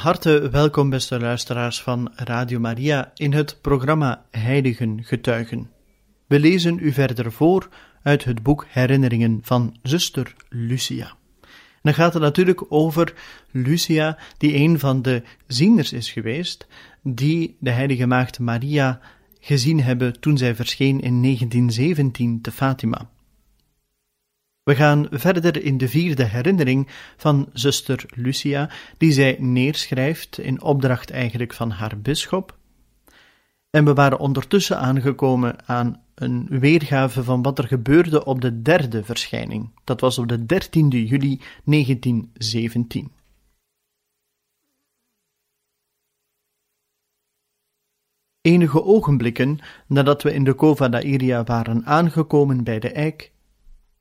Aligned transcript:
Harte 0.00 0.48
welkom, 0.50 0.90
beste 0.90 1.20
luisteraars 1.20 1.82
van 1.82 2.12
Radio 2.14 2.58
Maria, 2.58 3.12
in 3.14 3.32
het 3.32 3.58
programma 3.60 4.24
Heiligen 4.30 5.04
Getuigen. 5.04 5.70
We 6.26 6.40
lezen 6.40 6.78
u 6.80 6.92
verder 6.92 7.32
voor 7.32 7.68
uit 8.02 8.24
het 8.24 8.42
boek 8.42 8.66
Herinneringen 8.68 9.40
van 9.42 9.76
zuster 9.82 10.34
Lucia. 10.48 11.12
Dan 11.82 11.94
gaat 11.94 12.12
het 12.12 12.22
natuurlijk 12.22 12.64
over 12.68 13.14
Lucia, 13.50 14.18
die 14.36 14.54
een 14.54 14.78
van 14.78 15.02
de 15.02 15.22
zieners 15.46 15.92
is 15.92 16.10
geweest, 16.10 16.66
die 17.02 17.56
de 17.58 17.70
heilige 17.70 18.06
maagd 18.06 18.38
Maria 18.38 19.00
gezien 19.40 19.82
hebben 19.82 20.20
toen 20.20 20.38
zij 20.38 20.54
verscheen 20.54 21.00
in 21.00 21.22
1917 21.22 22.40
te 22.40 22.52
Fatima. 22.52 23.10
We 24.62 24.74
gaan 24.74 25.06
verder 25.10 25.62
in 25.62 25.78
de 25.78 25.88
vierde 25.88 26.24
herinnering 26.24 26.88
van 27.16 27.48
zuster 27.52 28.04
Lucia, 28.14 28.70
die 28.98 29.12
zij 29.12 29.36
neerschrijft 29.38 30.38
in 30.38 30.62
opdracht 30.62 31.10
eigenlijk 31.10 31.54
van 31.54 31.70
haar 31.70 31.98
bisschop. 32.00 32.58
En 33.70 33.84
we 33.84 33.94
waren 33.94 34.18
ondertussen 34.18 34.78
aangekomen 34.78 35.68
aan 35.68 36.02
een 36.14 36.46
weergave 36.48 37.24
van 37.24 37.42
wat 37.42 37.58
er 37.58 37.66
gebeurde 37.66 38.24
op 38.24 38.40
de 38.40 38.62
derde 38.62 39.04
verschijning. 39.04 39.70
Dat 39.84 40.00
was 40.00 40.18
op 40.18 40.28
de 40.28 40.38
13e 40.38 41.08
juli 41.08 41.40
1917. 41.64 43.10
Enige 48.40 48.84
ogenblikken 48.84 49.58
nadat 49.86 50.22
we 50.22 50.32
in 50.32 50.44
de 50.44 50.54
Cova 50.54 50.88
d'Airia 50.88 51.44
waren 51.44 51.86
aangekomen 51.86 52.64
bij 52.64 52.78
de 52.78 52.92
eik, 52.92 53.32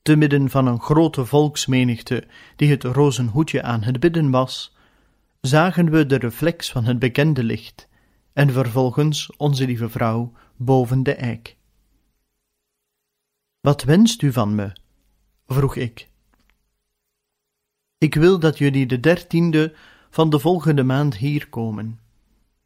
te 0.01 0.15
midden 0.15 0.49
van 0.49 0.67
een 0.67 0.81
grote 0.81 1.25
volksmenigte 1.25 2.23
die 2.55 2.69
het 2.69 2.83
rozenhoedje 2.83 3.63
aan 3.63 3.83
het 3.83 3.99
bidden 3.99 4.31
was, 4.31 4.75
zagen 5.41 5.91
we 5.91 6.05
de 6.05 6.15
reflex 6.15 6.71
van 6.71 6.85
het 6.85 6.99
bekende 6.99 7.43
licht 7.43 7.87
en 8.33 8.51
vervolgens 8.51 9.35
onze 9.37 9.65
lieve 9.65 9.89
vrouw 9.89 10.33
boven 10.55 11.03
de 11.03 11.13
eik. 11.13 11.57
Wat 13.61 13.83
wenst 13.83 14.21
u 14.21 14.31
van 14.31 14.55
me? 14.55 14.71
vroeg 15.47 15.75
ik. 15.75 16.09
Ik 17.97 18.15
wil 18.15 18.39
dat 18.39 18.57
jullie 18.57 18.85
de 18.85 18.99
dertiende 18.99 19.73
van 20.09 20.29
de 20.29 20.39
volgende 20.39 20.83
maand 20.83 21.17
hier 21.17 21.49
komen, 21.49 21.99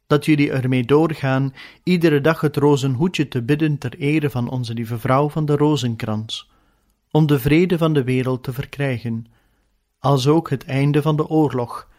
dat 0.06 0.24
jullie 0.24 0.50
ermee 0.50 0.84
doorgaan 0.84 1.54
iedere 1.82 2.20
dag 2.20 2.40
het 2.40 2.56
rozenhoedje 2.56 3.28
te 3.28 3.42
bidden 3.42 3.78
ter 3.78 3.98
ere 3.98 4.30
van 4.30 4.50
onze 4.50 4.74
lieve 4.74 4.98
vrouw 4.98 5.28
van 5.28 5.44
de 5.44 5.56
rozenkrans, 5.56 6.50
om 7.14 7.26
de 7.26 7.40
vrede 7.40 7.78
van 7.78 7.92
de 7.92 8.04
wereld 8.04 8.42
te 8.42 8.52
verkrijgen, 8.52 9.26
als 9.98 10.26
ook 10.26 10.50
het 10.50 10.64
einde 10.64 11.02
van 11.02 11.16
de 11.16 11.28
oorlog, 11.28 11.90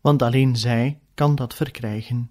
want 0.00 0.22
alleen 0.22 0.56
zij 0.56 1.00
kan 1.14 1.34
dat 1.34 1.54
verkrijgen. 1.54 2.30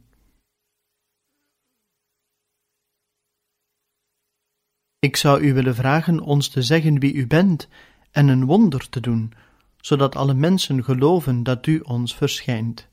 Ik 4.99 5.15
zou 5.15 5.41
u 5.41 5.53
willen 5.53 5.75
vragen 5.75 6.19
ons 6.19 6.49
te 6.49 6.61
zeggen 6.61 6.99
wie 6.99 7.13
u 7.13 7.27
bent 7.27 7.67
en 8.11 8.27
een 8.27 8.45
wonder 8.45 8.89
te 8.89 8.99
doen, 8.99 9.33
zodat 9.77 10.15
alle 10.15 10.33
mensen 10.33 10.83
geloven 10.83 11.43
dat 11.43 11.65
u 11.67 11.79
ons 11.79 12.15
verschijnt. 12.15 12.87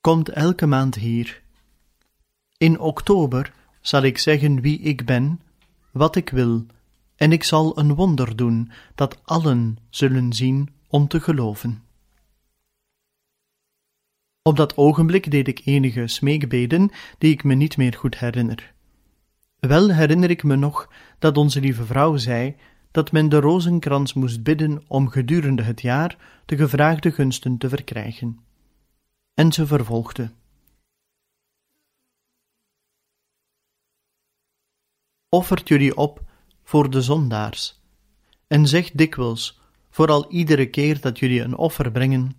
Komt 0.00 0.28
elke 0.28 0.66
maand 0.66 0.94
hier. 0.94 1.42
In 2.56 2.80
oktober 2.80 3.54
zal 3.80 4.02
ik 4.02 4.18
zeggen 4.18 4.60
wie 4.60 4.80
ik 4.80 5.06
ben, 5.06 5.40
wat 5.90 6.16
ik 6.16 6.28
wil 6.28 6.66
en 7.22 7.32
ik 7.32 7.44
zal 7.44 7.78
een 7.78 7.94
wonder 7.94 8.36
doen 8.36 8.70
dat 8.94 9.20
allen 9.24 9.78
zullen 9.90 10.32
zien 10.32 10.68
om 10.88 11.08
te 11.08 11.20
geloven. 11.20 11.82
Op 14.42 14.56
dat 14.56 14.76
ogenblik 14.76 15.30
deed 15.30 15.48
ik 15.48 15.62
enige 15.64 16.06
smeekbeden 16.06 16.90
die 17.18 17.32
ik 17.32 17.44
me 17.44 17.54
niet 17.54 17.76
meer 17.76 17.94
goed 17.94 18.18
herinner. 18.18 18.74
Wel 19.58 19.92
herinner 19.92 20.30
ik 20.30 20.42
me 20.42 20.56
nog 20.56 20.92
dat 21.18 21.36
onze 21.36 21.60
lieve 21.60 21.84
vrouw 21.84 22.16
zei 22.16 22.56
dat 22.90 23.12
men 23.12 23.28
de 23.28 23.40
rozenkrans 23.40 24.12
moest 24.12 24.42
bidden 24.42 24.84
om 24.86 25.08
gedurende 25.08 25.62
het 25.62 25.80
jaar 25.80 26.42
de 26.46 26.56
gevraagde 26.56 27.12
gunsten 27.12 27.58
te 27.58 27.68
verkrijgen. 27.68 28.38
En 29.34 29.52
ze 29.52 29.66
vervolgde. 29.66 30.30
Offert 35.28 35.68
jullie 35.68 35.96
op 35.96 36.30
voor 36.64 36.90
de 36.90 37.02
zondaars, 37.02 37.80
en 38.46 38.66
zegt 38.66 38.98
dikwijls, 38.98 39.60
vooral 39.90 40.30
iedere 40.30 40.66
keer 40.66 41.00
dat 41.00 41.18
jullie 41.18 41.40
een 41.40 41.56
offer 41.56 41.90
brengen: 41.90 42.36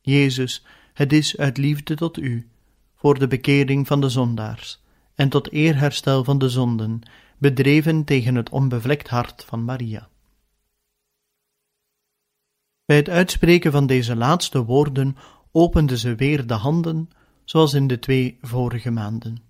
Jezus, 0.00 0.64
het 0.92 1.12
is 1.12 1.36
uit 1.36 1.56
liefde 1.56 1.94
tot 1.94 2.16
u, 2.16 2.48
voor 2.94 3.18
de 3.18 3.26
bekering 3.26 3.86
van 3.86 4.00
de 4.00 4.08
zondaars, 4.08 4.82
en 5.14 5.28
tot 5.28 5.50
eerherstel 5.50 6.24
van 6.24 6.38
de 6.38 6.48
zonden, 6.48 7.02
bedreven 7.38 8.04
tegen 8.04 8.34
het 8.34 8.50
onbevlekt 8.50 9.08
hart 9.08 9.44
van 9.44 9.64
Maria. 9.64 10.08
Bij 12.84 12.96
het 12.96 13.08
uitspreken 13.08 13.72
van 13.72 13.86
deze 13.86 14.16
laatste 14.16 14.64
woorden 14.64 15.16
opende 15.52 15.98
ze 15.98 16.14
weer 16.14 16.46
de 16.46 16.54
handen, 16.54 17.10
zoals 17.44 17.74
in 17.74 17.86
de 17.86 17.98
twee 17.98 18.38
vorige 18.40 18.90
maanden. 18.90 19.49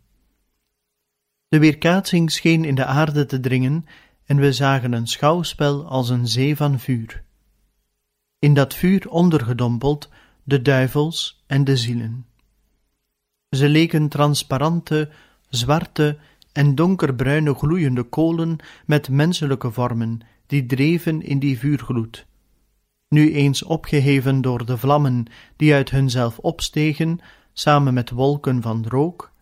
De 1.51 1.59
weerkaatsing 1.59 2.31
scheen 2.31 2.65
in 2.65 2.75
de 2.75 2.85
aarde 2.85 3.27
te 3.27 3.41
dringen 3.41 3.87
en 4.25 4.37
we 4.37 4.53
zagen 4.53 4.93
een 4.93 5.07
schouwspel 5.07 5.87
als 5.87 6.09
een 6.09 6.27
zee 6.27 6.57
van 6.57 6.79
vuur. 6.79 7.23
In 8.39 8.55
dat 8.55 8.75
vuur 8.75 9.09
ondergedompeld 9.09 10.09
de 10.43 10.63
duivels 10.63 11.43
en 11.47 11.65
de 11.65 11.77
zielen. 11.77 12.27
Ze 13.49 13.69
leken 13.69 14.09
transparante, 14.09 15.09
zwarte 15.49 16.19
en 16.53 16.75
donkerbruine 16.75 17.55
gloeiende 17.55 18.03
kolen 18.03 18.57
met 18.87 19.09
menselijke 19.09 19.71
vormen, 19.71 20.21
die 20.47 20.67
dreven 20.67 21.23
in 21.23 21.39
die 21.39 21.59
vuurgloed. 21.59 22.27
Nu 23.09 23.35
eens 23.35 23.63
opgeheven 23.63 24.41
door 24.41 24.67
de 24.67 24.79
vlammen 24.79 25.25
die 25.57 25.75
uit 25.75 25.91
hunzelf 25.91 26.39
opstegen, 26.39 27.19
samen 27.53 27.95
met 27.95 28.11
wolken 28.11 28.63
van 28.63 28.85
rook, 28.89 29.33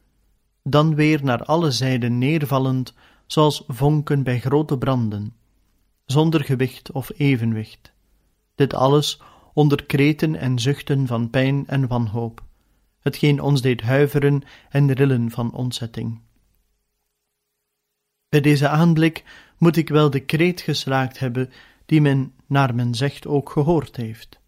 dan 0.70 0.94
weer 0.94 1.24
naar 1.24 1.44
alle 1.44 1.70
zijden 1.70 2.18
neervallend, 2.18 2.94
zoals 3.26 3.64
vonken 3.66 4.22
bij 4.22 4.40
grote 4.40 4.78
branden, 4.78 5.34
zonder 6.04 6.44
gewicht 6.44 6.92
of 6.92 7.10
evenwicht. 7.16 7.92
Dit 8.54 8.74
alles 8.74 9.20
onder 9.52 9.84
kreten 9.84 10.34
en 10.36 10.58
zuchten 10.58 11.06
van 11.06 11.30
pijn 11.30 11.66
en 11.66 11.86
wanhoop, 11.86 12.42
hetgeen 13.00 13.40
ons 13.40 13.62
deed 13.62 13.80
huiveren 13.80 14.42
en 14.70 14.92
rillen 14.92 15.30
van 15.30 15.52
ontzetting. 15.52 16.20
Bij 18.28 18.40
deze 18.40 18.68
aanblik 18.68 19.24
moet 19.58 19.76
ik 19.76 19.88
wel 19.88 20.10
de 20.10 20.20
kreet 20.20 20.60
geslaakt 20.60 21.18
hebben 21.18 21.50
die 21.86 22.00
men, 22.00 22.34
naar 22.46 22.74
men 22.74 22.94
zegt, 22.94 23.26
ook 23.26 23.50
gehoord 23.50 23.96
heeft. 23.96 24.40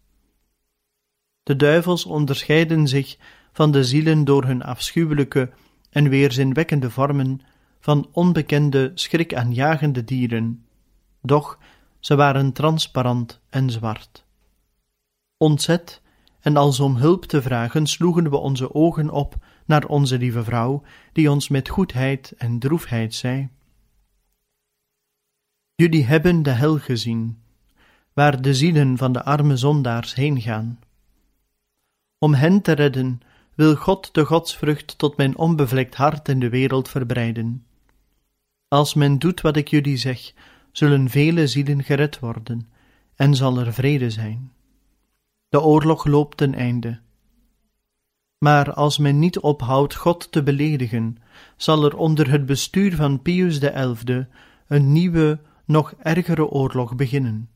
De 1.43 1.55
duivels 1.55 2.05
onderscheiden 2.05 2.87
zich 2.87 3.17
van 3.51 3.71
de 3.71 3.83
zielen 3.83 4.23
door 4.23 4.45
hun 4.45 4.63
afschuwelijke 4.63 5.51
en 5.91 6.09
weerzinwekkende 6.09 6.89
vormen 6.89 7.41
van 7.79 8.09
onbekende, 8.11 8.91
schrikaanjagende 8.95 10.03
dieren, 10.03 10.65
doch 11.21 11.59
ze 11.99 12.15
waren 12.15 12.51
transparant 12.51 13.41
en 13.49 13.69
zwart. 13.69 14.25
Ontzet 15.37 16.01
en 16.39 16.57
als 16.57 16.79
om 16.79 16.95
hulp 16.95 17.25
te 17.25 17.41
vragen 17.41 17.87
sloegen 17.87 18.29
we 18.29 18.37
onze 18.37 18.73
ogen 18.73 19.09
op 19.09 19.35
naar 19.65 19.85
onze 19.85 20.17
lieve 20.17 20.43
vrouw, 20.43 20.83
die 21.13 21.31
ons 21.31 21.47
met 21.47 21.69
goedheid 21.69 22.33
en 22.37 22.59
droefheid 22.59 23.13
zei: 23.13 23.49
Jullie 25.75 26.05
hebben 26.05 26.43
de 26.43 26.49
hel 26.49 26.77
gezien, 26.77 27.41
waar 28.13 28.41
de 28.41 28.53
zielen 28.53 28.97
van 28.97 29.11
de 29.11 29.23
arme 29.23 29.57
zondaars 29.57 30.15
heen 30.15 30.41
gaan. 30.41 30.79
Om 32.17 32.33
hen 32.33 32.61
te 32.61 32.71
redden 32.71 33.21
wil 33.55 33.75
God 33.75 34.13
de 34.13 34.25
godsvrucht 34.25 34.97
tot 34.97 35.17
mijn 35.17 35.37
onbevlekt 35.37 35.95
hart 35.95 36.29
in 36.29 36.39
de 36.39 36.49
wereld 36.49 36.89
verbreiden. 36.89 37.65
Als 38.67 38.93
men 38.93 39.19
doet 39.19 39.41
wat 39.41 39.55
ik 39.55 39.67
jullie 39.67 39.97
zeg, 39.97 40.33
zullen 40.71 41.09
vele 41.09 41.47
zielen 41.47 41.83
gered 41.83 42.19
worden, 42.19 42.69
en 43.15 43.35
zal 43.35 43.57
er 43.57 43.73
vrede 43.73 44.09
zijn. 44.09 44.51
De 45.49 45.61
oorlog 45.61 46.05
loopt 46.05 46.37
ten 46.37 46.53
einde. 46.53 46.99
Maar 48.37 48.73
als 48.73 48.97
men 48.97 49.19
niet 49.19 49.39
ophoudt 49.39 49.95
God 49.95 50.31
te 50.31 50.43
beledigen, 50.43 51.17
zal 51.57 51.85
er 51.85 51.97
onder 51.97 52.29
het 52.29 52.45
bestuur 52.45 52.95
van 52.95 53.21
Pius 53.21 53.59
XI 53.59 54.25
een 54.67 54.91
nieuwe, 54.91 55.39
nog 55.65 55.93
ergere 55.93 56.47
oorlog 56.47 56.95
beginnen. 56.95 57.49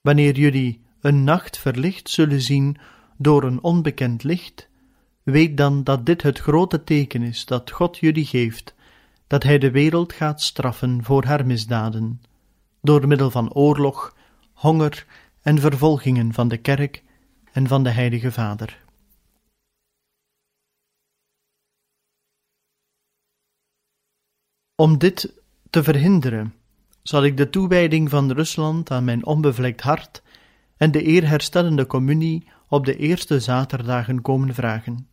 Wanneer 0.00 0.34
jullie 0.38 0.82
een 1.00 1.24
nacht 1.24 1.58
verlicht 1.58 2.10
zullen 2.10 2.42
zien 2.42 2.76
door 3.16 3.42
een 3.42 3.62
onbekend 3.62 4.22
licht, 4.22 4.68
weet 5.22 5.56
dan 5.56 5.84
dat 5.84 6.06
dit 6.06 6.22
het 6.22 6.38
grote 6.38 6.84
teken 6.84 7.22
is 7.22 7.44
dat 7.44 7.70
God 7.70 7.98
jullie 7.98 8.26
geeft, 8.26 8.74
dat 9.26 9.42
Hij 9.42 9.58
de 9.58 9.70
wereld 9.70 10.12
gaat 10.12 10.42
straffen 10.42 11.04
voor 11.04 11.24
haar 11.24 11.46
misdaden, 11.46 12.22
door 12.80 13.08
middel 13.08 13.30
van 13.30 13.52
oorlog, 13.52 14.16
honger 14.52 15.06
en 15.42 15.58
vervolgingen 15.58 16.32
van 16.32 16.48
de 16.48 16.56
kerk 16.56 17.02
en 17.52 17.66
van 17.66 17.82
de 17.82 17.90
Heilige 17.90 18.32
Vader. 18.32 18.80
Om 24.74 24.98
dit 24.98 25.42
te 25.70 25.82
verhinderen, 25.82 26.54
zal 27.02 27.24
ik 27.24 27.36
de 27.36 27.50
toewijding 27.50 28.10
van 28.10 28.32
Rusland 28.32 28.90
aan 28.90 29.04
mijn 29.04 29.26
onbevlekt 29.26 29.80
hart 29.80 30.22
en 30.76 30.90
de 30.90 31.02
eerherstellende 31.02 31.86
communie 31.86 32.48
op 32.68 32.84
de 32.84 32.96
eerste 32.96 33.40
zaterdagen 33.40 34.22
komen 34.22 34.54
vragen. 34.54 35.11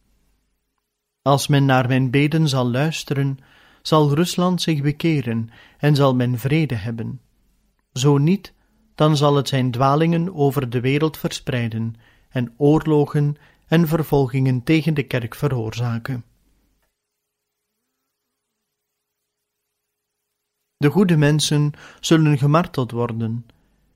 Als 1.29 1.47
men 1.47 1.65
naar 1.65 1.87
mijn 1.87 2.09
beden 2.09 2.47
zal 2.47 2.71
luisteren, 2.71 3.37
zal 3.81 4.13
Rusland 4.13 4.61
zich 4.61 4.81
bekeren 4.81 5.49
en 5.77 5.95
zal 5.95 6.15
men 6.15 6.39
vrede 6.39 6.75
hebben. 6.75 7.21
Zo 7.93 8.17
niet, 8.17 8.53
dan 8.95 9.17
zal 9.17 9.35
het 9.35 9.47
zijn 9.47 9.71
dwalingen 9.71 10.35
over 10.35 10.69
de 10.69 10.79
wereld 10.79 11.17
verspreiden 11.17 11.95
en 12.29 12.53
oorlogen 12.57 13.37
en 13.67 13.87
vervolgingen 13.87 14.63
tegen 14.63 14.93
de 14.93 15.03
kerk 15.03 15.35
veroorzaken. 15.35 16.23
De 20.77 20.89
goede 20.89 21.17
mensen 21.17 21.71
zullen 21.99 22.37
gemarteld 22.37 22.91
worden. 22.91 23.45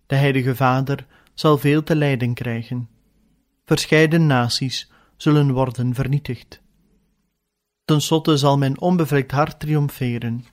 De 0.06 0.16
Heilige 0.16 0.56
Vader 0.56 1.06
zal 1.34 1.58
veel 1.58 1.84
te 1.84 1.96
lijden 1.96 2.34
krijgen. 2.34 2.90
Verscheiden 3.66 4.28
naties 4.28 4.92
zullen 5.18 5.52
worden 5.52 5.94
vernietigd. 5.94 6.63
Ten 7.86 8.02
slotte 8.02 8.38
zal 8.38 8.58
mijn 8.58 8.82
onbevlekt 8.82 9.32
hart 9.32 9.60
triomferen. 9.60 10.46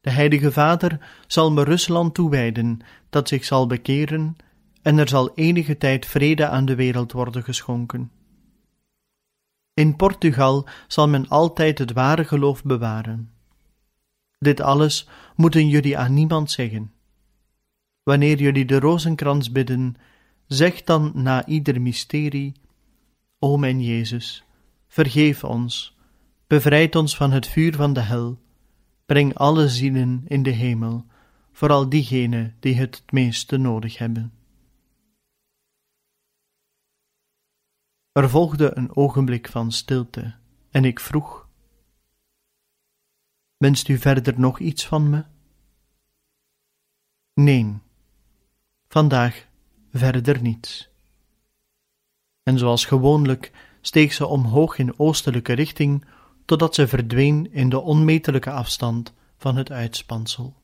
De 0.00 0.10
Heilige 0.10 0.52
Vader 0.52 1.22
zal 1.26 1.52
me 1.52 1.64
Rusland 1.64 2.14
toewijden, 2.14 2.78
dat 3.10 3.28
zich 3.28 3.44
zal 3.44 3.66
bekeren, 3.66 4.36
en 4.82 4.98
er 4.98 5.08
zal 5.08 5.34
enige 5.34 5.76
tijd 5.76 6.06
vrede 6.06 6.48
aan 6.48 6.64
de 6.64 6.74
wereld 6.74 7.12
worden 7.12 7.42
geschonken. 7.42 8.10
In 9.74 9.96
Portugal 9.96 10.68
zal 10.86 11.08
men 11.08 11.28
altijd 11.28 11.78
het 11.78 11.92
ware 11.92 12.24
geloof 12.24 12.62
bewaren. 12.62 13.30
Dit 14.38 14.60
alles 14.60 15.08
moeten 15.34 15.68
jullie 15.68 15.98
aan 15.98 16.14
niemand 16.14 16.50
zeggen. 16.50 16.92
Wanneer 18.02 18.38
jullie 18.38 18.64
de 18.64 18.78
rozenkrans 18.78 19.52
bidden, 19.52 19.96
zeg 20.46 20.82
dan 20.82 21.12
na 21.14 21.46
ieder 21.46 21.80
mysterie: 21.80 22.52
O 23.38 23.56
mijn 23.56 23.82
Jezus, 23.82 24.44
vergeef 24.88 25.44
ons, 25.44 25.95
bevrijd 26.46 26.94
ons 26.96 27.16
van 27.16 27.30
het 27.30 27.46
vuur 27.46 27.74
van 27.74 27.92
de 27.92 28.00
hel, 28.00 28.38
breng 29.06 29.34
alle 29.34 29.68
zielen 29.68 30.22
in 30.26 30.42
de 30.42 30.50
hemel, 30.50 31.06
vooral 31.52 31.88
diegenen 31.88 32.56
die 32.60 32.74
het 32.74 32.96
het 32.96 33.12
meeste 33.12 33.56
nodig 33.56 33.98
hebben. 33.98 34.32
Er 38.12 38.30
volgde 38.30 38.76
een 38.76 38.96
ogenblik 38.96 39.48
van 39.48 39.72
stilte, 39.72 40.34
en 40.70 40.84
ik 40.84 41.00
vroeg: 41.00 41.48
Wenst 43.56 43.88
u 43.88 43.98
verder 43.98 44.40
nog 44.40 44.58
iets 44.58 44.86
van 44.86 45.10
me? 45.10 45.24
Nee, 47.34 47.78
vandaag 48.88 49.46
verder 49.92 50.42
niets. 50.42 50.88
En 52.42 52.58
zoals 52.58 52.84
gewoonlijk 52.84 53.52
steeg 53.80 54.12
ze 54.12 54.26
omhoog 54.26 54.78
in 54.78 54.98
oostelijke 54.98 55.52
richting, 55.52 56.04
totdat 56.46 56.74
ze 56.74 56.88
verdween 56.88 57.52
in 57.52 57.68
de 57.68 57.80
onmetelijke 57.80 58.50
afstand 58.50 59.12
van 59.36 59.56
het 59.56 59.70
uitspansel. 59.70 60.54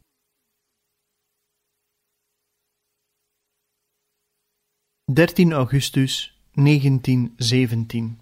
Dertien 5.12 5.52
augustus 5.52 6.40
1917 6.52 8.20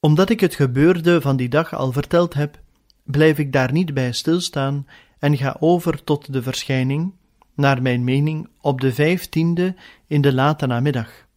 omdat 0.00 0.30
ik 0.30 0.40
het 0.40 0.54
gebeurde 0.54 1.20
van 1.20 1.36
die 1.36 1.48
dag 1.48 1.74
al 1.74 1.92
verteld 1.92 2.34
heb, 2.34 2.60
blijf 3.02 3.38
ik 3.38 3.52
daar 3.52 3.72
niet 3.72 3.94
bij 3.94 4.12
stilstaan 4.12 4.86
en 5.18 5.36
ga 5.36 5.56
over 5.60 6.04
tot 6.04 6.32
de 6.32 6.42
verschijning, 6.42 7.12
naar 7.54 7.82
mijn 7.82 8.04
mening, 8.04 8.48
op 8.60 8.80
de 8.80 8.92
vijftiende 8.92 9.74
in 10.06 10.20
de 10.20 10.32
late 10.32 10.66
namiddag. 10.66 11.27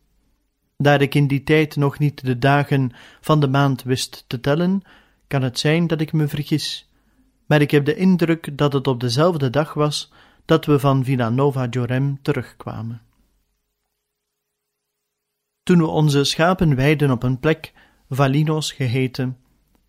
Daar 0.82 1.02
ik 1.02 1.16
in 1.16 1.28
die 1.28 1.44
tijd 1.44 1.76
nog 1.76 2.00
niet 2.00 2.26
de 2.26 2.38
dagen 2.38 2.92
van 3.20 3.40
de 3.40 3.48
maand 3.48 3.84
wist 3.84 4.24
te 4.28 4.40
tellen, 4.40 4.82
kan 5.28 5.42
het 5.42 5.60
zijn 5.60 5.88
dat 5.88 6.02
ik 6.02 6.14
me 6.14 6.28
vergis, 6.28 6.90
maar 7.46 7.62
ik 7.62 7.72
heb 7.72 7.86
de 7.86 7.96
indruk 7.96 8.58
dat 8.58 8.74
het 8.74 8.88
op 8.88 9.00
dezelfde 9.00 9.50
dag 9.50 9.74
was 9.74 10.12
dat 10.46 10.66
we 10.66 10.80
van 10.80 11.04
Villanova 11.04 11.68
Jorem 11.70 12.20
terugkwamen. 12.22 13.02
Toen 15.64 15.78
we 15.78 15.88
onze 15.88 16.24
schapen 16.24 16.76
weiden 16.76 17.12
op 17.12 17.24
een 17.24 17.40
plek 17.40 17.74
Valinos 18.10 18.72
geheten, 18.72 19.38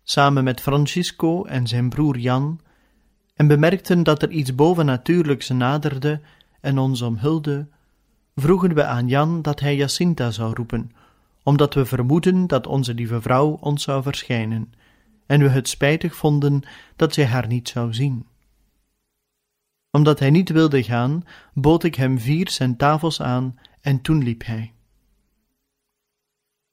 samen 0.03 0.43
met 0.43 0.61
Francisco 0.61 1.43
en 1.43 1.67
zijn 1.67 1.89
broer 1.89 2.17
Jan, 2.17 2.59
en 3.33 3.47
bemerkten 3.47 4.03
dat 4.03 4.21
er 4.21 4.29
iets 4.29 4.55
bovennatuurlijks 4.55 5.49
naderde 5.49 6.21
en 6.61 6.77
ons 6.77 7.01
omhulde, 7.01 7.67
vroegen 8.35 8.73
we 8.73 8.83
aan 8.85 9.07
Jan 9.07 9.41
dat 9.41 9.59
hij 9.59 9.75
Jacinta 9.75 10.31
zou 10.31 10.53
roepen, 10.53 10.91
omdat 11.43 11.73
we 11.73 11.85
vermoeden 11.85 12.47
dat 12.47 12.67
onze 12.67 12.93
lieve 12.93 13.21
vrouw 13.21 13.57
ons 13.59 13.83
zou 13.83 14.03
verschijnen, 14.03 14.73
en 15.25 15.39
we 15.39 15.49
het 15.49 15.67
spijtig 15.69 16.15
vonden 16.15 16.61
dat 16.95 17.13
zij 17.13 17.25
haar 17.25 17.47
niet 17.47 17.69
zou 17.69 17.93
zien. 17.93 18.27
Omdat 19.91 20.19
hij 20.19 20.29
niet 20.29 20.49
wilde 20.49 20.83
gaan, 20.83 21.23
bood 21.53 21.83
ik 21.83 21.95
hem 21.95 22.19
vier 22.19 22.49
centavos 22.49 23.21
aan 23.21 23.59
en 23.81 24.01
toen 24.01 24.23
liep 24.23 24.45
hij. 24.45 24.73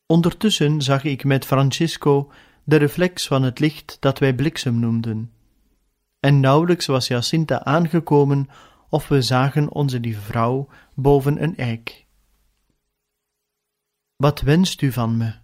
Ondertussen 0.06 0.82
zag 0.82 1.04
ik 1.04 1.24
met 1.24 1.44
Francisco 1.44 2.32
de 2.64 2.76
reflex 2.76 3.26
van 3.26 3.42
het 3.42 3.58
licht 3.58 3.96
dat 4.00 4.18
wij 4.18 4.34
bliksem 4.34 4.78
noemden. 4.78 5.32
En 6.20 6.40
nauwelijks 6.40 6.86
was 6.86 7.08
Jacinta 7.08 7.64
aangekomen 7.64 8.48
of 8.90 9.08
we 9.08 9.22
zagen 9.22 9.72
onze 9.72 10.00
lieve 10.00 10.20
vrouw 10.20 10.68
boven 10.94 11.42
een 11.42 11.56
eik. 11.56 12.06
Wat 14.16 14.40
wenst 14.40 14.82
u 14.82 14.92
van 14.92 15.16
me? 15.16 15.34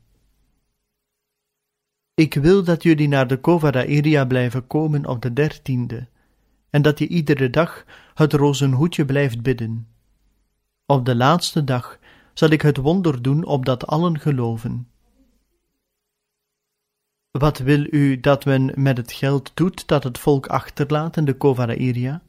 Ik 2.14 2.34
wil 2.34 2.64
dat 2.64 2.82
jullie 2.82 3.08
naar 3.08 3.26
de 3.26 3.40
Cova 3.40 3.70
da 3.70 3.84
Iria 3.84 4.24
blijven 4.24 4.66
komen 4.66 5.06
op 5.06 5.22
de 5.22 5.32
dertiende, 5.32 6.08
en 6.70 6.82
dat 6.82 6.98
je 6.98 7.08
iedere 7.08 7.50
dag 7.50 7.84
het 8.14 8.32
rozenhoedje 8.32 9.04
blijft 9.04 9.42
bidden. 9.42 9.88
Op 10.86 11.04
de 11.04 11.14
laatste 11.16 11.64
dag 11.64 11.98
zal 12.34 12.48
ik 12.48 12.62
het 12.62 12.76
wonder 12.76 13.22
doen 13.22 13.44
opdat 13.44 13.86
allen 13.86 14.18
geloven. 14.20 14.88
Wat 17.30 17.58
wil 17.58 17.86
u 17.90 18.20
dat 18.20 18.44
men 18.44 18.72
met 18.74 18.96
het 18.96 19.12
geld 19.12 19.50
doet 19.54 19.86
dat 19.86 20.04
het 20.04 20.18
volk 20.18 20.46
achterlaat 20.46 21.16
in 21.16 21.24
de 21.24 21.34
Kovaraïria? 21.34 22.22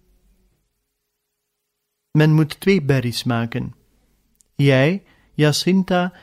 Men 2.17 2.33
moet 2.33 2.59
twee 2.59 2.81
berries 2.81 3.24
maken. 3.24 3.74
Jij, 4.55 5.03
Jacinta 5.33 6.13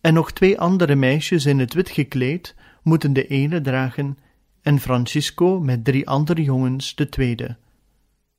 en 0.00 0.14
nog 0.14 0.32
twee 0.32 0.58
andere 0.60 0.94
meisjes 0.94 1.46
in 1.46 1.58
het 1.58 1.74
wit 1.74 1.90
gekleed 1.90 2.54
moeten 2.82 3.12
de 3.12 3.26
ene 3.26 3.60
dragen 3.60 4.18
en 4.62 4.80
Francisco 4.80 5.60
met 5.60 5.84
drie 5.84 6.08
andere 6.08 6.42
jongens 6.42 6.94
de 6.94 7.08
tweede. 7.08 7.56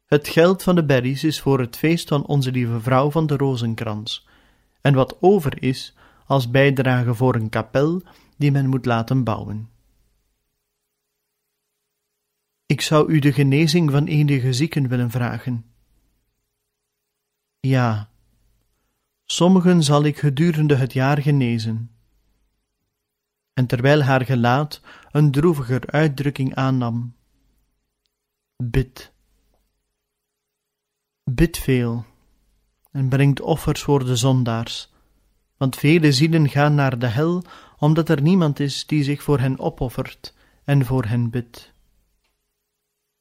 Het 0.05 0.27
geld 0.27 0.63
van 0.63 0.75
de 0.75 0.85
berries 0.85 1.23
is 1.23 1.41
voor 1.41 1.59
het 1.59 1.77
feest 1.77 2.07
van 2.07 2.25
onze 2.25 2.51
lieve 2.51 2.81
vrouw 2.81 3.11
van 3.11 3.27
de 3.27 3.37
rozenkrans, 3.37 4.27
en 4.81 4.93
wat 4.93 5.17
over 5.21 5.63
is 5.63 5.95
als 6.25 6.49
bijdrage 6.49 7.13
voor 7.13 7.35
een 7.35 7.49
kapel 7.49 8.01
die 8.37 8.51
men 8.51 8.67
moet 8.67 8.85
laten 8.85 9.23
bouwen. 9.23 9.69
Ik 12.65 12.81
zou 12.81 13.11
u 13.11 13.19
de 13.19 13.33
genezing 13.33 13.91
van 13.91 14.05
enige 14.05 14.53
zieken 14.53 14.87
willen 14.87 15.11
vragen. 15.11 15.74
Ja, 17.65 18.09
sommigen 19.25 19.83
zal 19.83 20.03
ik 20.03 20.17
gedurende 20.17 20.75
het 20.75 20.93
jaar 20.93 21.21
genezen. 21.21 21.91
En 23.53 23.65
terwijl 23.65 24.01
haar 24.01 24.25
gelaat 24.25 24.81
een 25.11 25.31
droeviger 25.31 25.89
uitdrukking 25.89 26.55
aannam, 26.55 27.15
bid. 28.55 29.13
Bid 31.23 31.57
veel 31.57 32.05
en 32.91 33.09
brengt 33.09 33.41
offers 33.41 33.81
voor 33.81 34.05
de 34.05 34.15
zondaars, 34.15 34.93
want 35.57 35.75
vele 35.75 36.11
zielen 36.11 36.49
gaan 36.49 36.75
naar 36.75 36.99
de 36.99 37.07
hel, 37.07 37.43
omdat 37.77 38.09
er 38.09 38.21
niemand 38.21 38.59
is 38.59 38.85
die 38.85 39.03
zich 39.03 39.23
voor 39.23 39.39
hen 39.39 39.59
opoffert 39.59 40.33
en 40.63 40.85
voor 40.85 41.05
hen 41.05 41.29
bidt. 41.29 41.73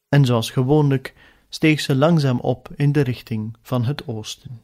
En 0.08 0.24
zoals 0.24 0.50
gewoonlijk 0.50 1.14
steeg 1.54 1.80
ze 1.80 1.94
langzaam 1.94 2.40
op 2.40 2.68
in 2.76 2.92
de 2.92 3.00
richting 3.00 3.56
van 3.62 3.84
het 3.84 4.08
oosten. 4.08 4.60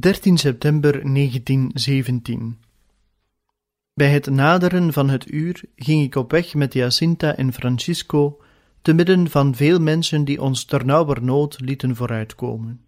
13 0.00 0.38
september 0.38 0.92
1917. 0.92 2.58
Bij 3.94 4.10
het 4.10 4.30
naderen 4.30 4.92
van 4.92 5.08
het 5.08 5.32
uur 5.32 5.62
ging 5.76 6.02
ik 6.02 6.14
op 6.14 6.30
weg 6.30 6.54
met 6.54 6.72
Jacinta 6.72 7.36
en 7.36 7.52
Francisco, 7.52 8.40
te 8.82 8.92
midden 8.92 9.30
van 9.30 9.54
veel 9.54 9.80
mensen 9.80 10.24
die 10.24 10.40
ons 10.40 10.64
ternauwernood 10.64 11.60
lieten 11.60 11.96
vooruitkomen. 11.96 12.84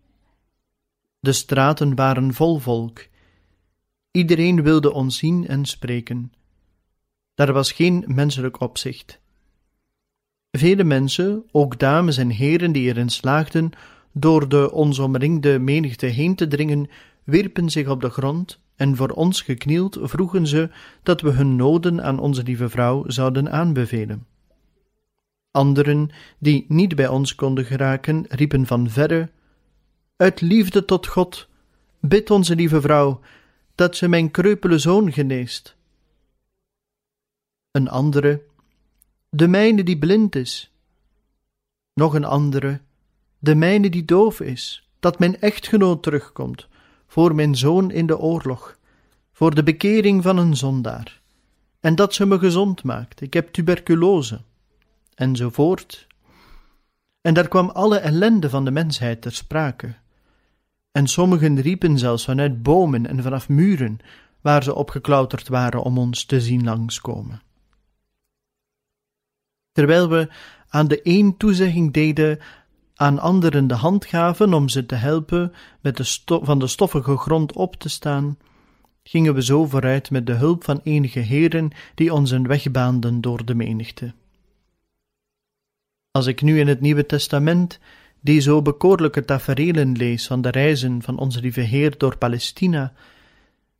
De 1.20 1.32
straten 1.32 1.94
waren 1.94 2.34
vol 2.34 2.58
volk. 2.58 3.06
Iedereen 4.10 4.62
wilde 4.62 4.92
ons 4.92 5.18
zien 5.18 5.46
en 5.48 5.64
spreken. 5.64 6.32
Daar 7.34 7.52
was 7.52 7.72
geen 7.72 8.04
menselijk 8.06 8.60
opzicht. 8.60 9.20
Vele 10.50 10.84
mensen, 10.84 11.44
ook 11.50 11.78
dames 11.78 12.16
en 12.16 12.30
heren 12.30 12.72
die 12.72 12.88
erin 12.88 13.08
slaagden 13.08 13.72
door 14.12 14.48
de 14.48 14.72
ons 14.72 14.98
omringde 14.98 15.58
menigte 15.58 16.06
heen 16.06 16.34
te 16.34 16.48
dringen, 16.48 16.90
wierpen 17.24 17.70
zich 17.70 17.88
op 17.88 18.00
de 18.00 18.10
grond 18.10 18.60
en 18.76 18.96
voor 18.96 19.08
ons 19.08 19.42
geknield 19.42 19.98
vroegen 20.02 20.46
ze 20.46 20.70
dat 21.02 21.20
we 21.20 21.30
hun 21.30 21.56
noden 21.56 22.02
aan 22.02 22.18
onze 22.18 22.42
lieve 22.42 22.68
vrouw 22.68 23.04
zouden 23.06 23.52
aanbevelen. 23.52 24.26
Anderen, 25.50 26.10
die 26.38 26.64
niet 26.68 26.96
bij 26.96 27.08
ons 27.08 27.34
konden 27.34 27.64
geraken, 27.64 28.24
riepen 28.28 28.66
van 28.66 28.90
verre: 28.90 29.30
Uit 30.16 30.40
liefde 30.40 30.84
tot 30.84 31.06
God, 31.06 31.48
bid 32.00 32.30
onze 32.30 32.54
lieve 32.54 32.80
vrouw 32.80 33.20
dat 33.74 33.96
ze 33.96 34.08
mijn 34.08 34.30
kreupele 34.30 34.78
zoon 34.78 35.12
geneest. 35.12 35.76
Een 37.70 37.88
andere: 37.88 38.42
De 39.28 39.48
mijne 39.48 39.82
die 39.82 39.98
blind 39.98 40.34
is. 40.34 40.72
Nog 41.94 42.14
een 42.14 42.24
andere: 42.24 42.80
de 43.42 43.54
mijne 43.54 43.90
die 43.90 44.04
doof 44.04 44.40
is, 44.40 44.88
dat 45.00 45.18
mijn 45.18 45.40
echtgenoot 45.40 46.02
terugkomt, 46.02 46.68
voor 47.06 47.34
mijn 47.34 47.56
zoon 47.56 47.90
in 47.90 48.06
de 48.06 48.18
oorlog, 48.18 48.78
voor 49.32 49.54
de 49.54 49.62
bekering 49.62 50.22
van 50.22 50.38
een 50.38 50.56
zondaar, 50.56 51.20
en 51.80 51.94
dat 51.94 52.14
ze 52.14 52.26
me 52.26 52.38
gezond 52.38 52.82
maakt, 52.82 53.20
ik 53.20 53.34
heb 53.34 53.52
tuberculose, 53.52 54.40
enzovoort. 55.14 56.06
En 57.20 57.34
daar 57.34 57.48
kwam 57.48 57.70
alle 57.70 57.98
ellende 57.98 58.50
van 58.50 58.64
de 58.64 58.70
mensheid 58.70 59.22
ter 59.22 59.32
sprake. 59.32 59.94
En 60.92 61.06
sommigen 61.06 61.60
riepen 61.60 61.98
zelfs 61.98 62.24
vanuit 62.24 62.62
bomen 62.62 63.06
en 63.06 63.22
vanaf 63.22 63.48
muren, 63.48 63.98
waar 64.40 64.62
ze 64.62 64.74
opgeklauterd 64.74 65.48
waren 65.48 65.82
om 65.82 65.98
ons 65.98 66.24
te 66.24 66.40
zien 66.40 66.64
langskomen. 66.64 67.42
Terwijl 69.72 70.08
we 70.08 70.28
aan 70.68 70.88
de 70.88 71.00
een 71.02 71.36
toezegging 71.36 71.92
deden 71.92 72.38
aan 72.94 73.18
anderen 73.18 73.66
de 73.66 73.74
hand 73.74 74.04
gaven 74.04 74.54
om 74.54 74.68
ze 74.68 74.86
te 74.86 74.94
helpen 74.94 75.52
met 75.80 75.96
de 75.96 76.20
van 76.42 76.58
de 76.58 76.66
stoffige 76.66 77.16
grond 77.16 77.52
op 77.52 77.76
te 77.76 77.88
staan, 77.88 78.38
gingen 79.02 79.34
we 79.34 79.42
zo 79.42 79.66
vooruit 79.66 80.10
met 80.10 80.26
de 80.26 80.32
hulp 80.32 80.64
van 80.64 80.80
enige 80.82 81.20
heren 81.20 81.70
die 81.94 82.12
ons 82.12 82.30
een 82.30 82.46
weg 82.46 82.70
baanden 82.70 83.20
door 83.20 83.44
de 83.44 83.54
menigte. 83.54 84.12
Als 86.10 86.26
ik 86.26 86.42
nu 86.42 86.60
in 86.60 86.68
het 86.68 86.80
Nieuwe 86.80 87.06
Testament 87.06 87.78
die 88.20 88.40
zo 88.40 88.62
bekoorlijke 88.62 89.24
tafereelen 89.24 89.96
lees 89.96 90.26
van 90.26 90.42
de 90.42 90.50
reizen 90.50 91.02
van 91.02 91.18
onze 91.18 91.40
lieve 91.40 91.60
Heer 91.60 91.98
door 91.98 92.18
Palestina, 92.18 92.92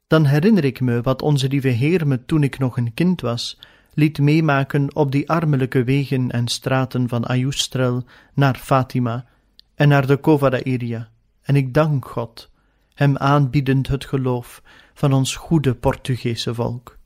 dan 0.06 0.24
herinner 0.24 0.64
ik 0.64 0.80
me 0.80 1.00
wat 1.00 1.22
onze 1.22 1.48
lieve 1.48 1.68
Heer 1.68 2.06
me 2.06 2.24
toen 2.24 2.42
ik 2.42 2.58
nog 2.58 2.76
een 2.76 2.94
kind 2.94 3.20
was, 3.20 3.58
liet 3.94 4.18
meemaken 4.18 4.94
op 4.94 5.12
die 5.12 5.30
armelijke 5.30 5.84
wegen 5.84 6.30
en 6.30 6.48
straten 6.48 7.08
van 7.08 7.24
Ayustrel 7.24 8.04
naar 8.34 8.56
Fatima 8.56 9.26
en 9.74 9.88
naar 9.88 10.06
de 10.06 10.20
Cova 10.20 10.62
Iria, 10.62 11.08
en 11.42 11.56
ik 11.56 11.74
dank 11.74 12.08
God, 12.08 12.50
hem 12.94 13.16
aanbiedend 13.16 13.88
het 13.88 14.04
geloof, 14.04 14.62
van 14.94 15.12
ons 15.12 15.36
goede 15.36 15.74
Portugese 15.74 16.54
volk. 16.54 16.98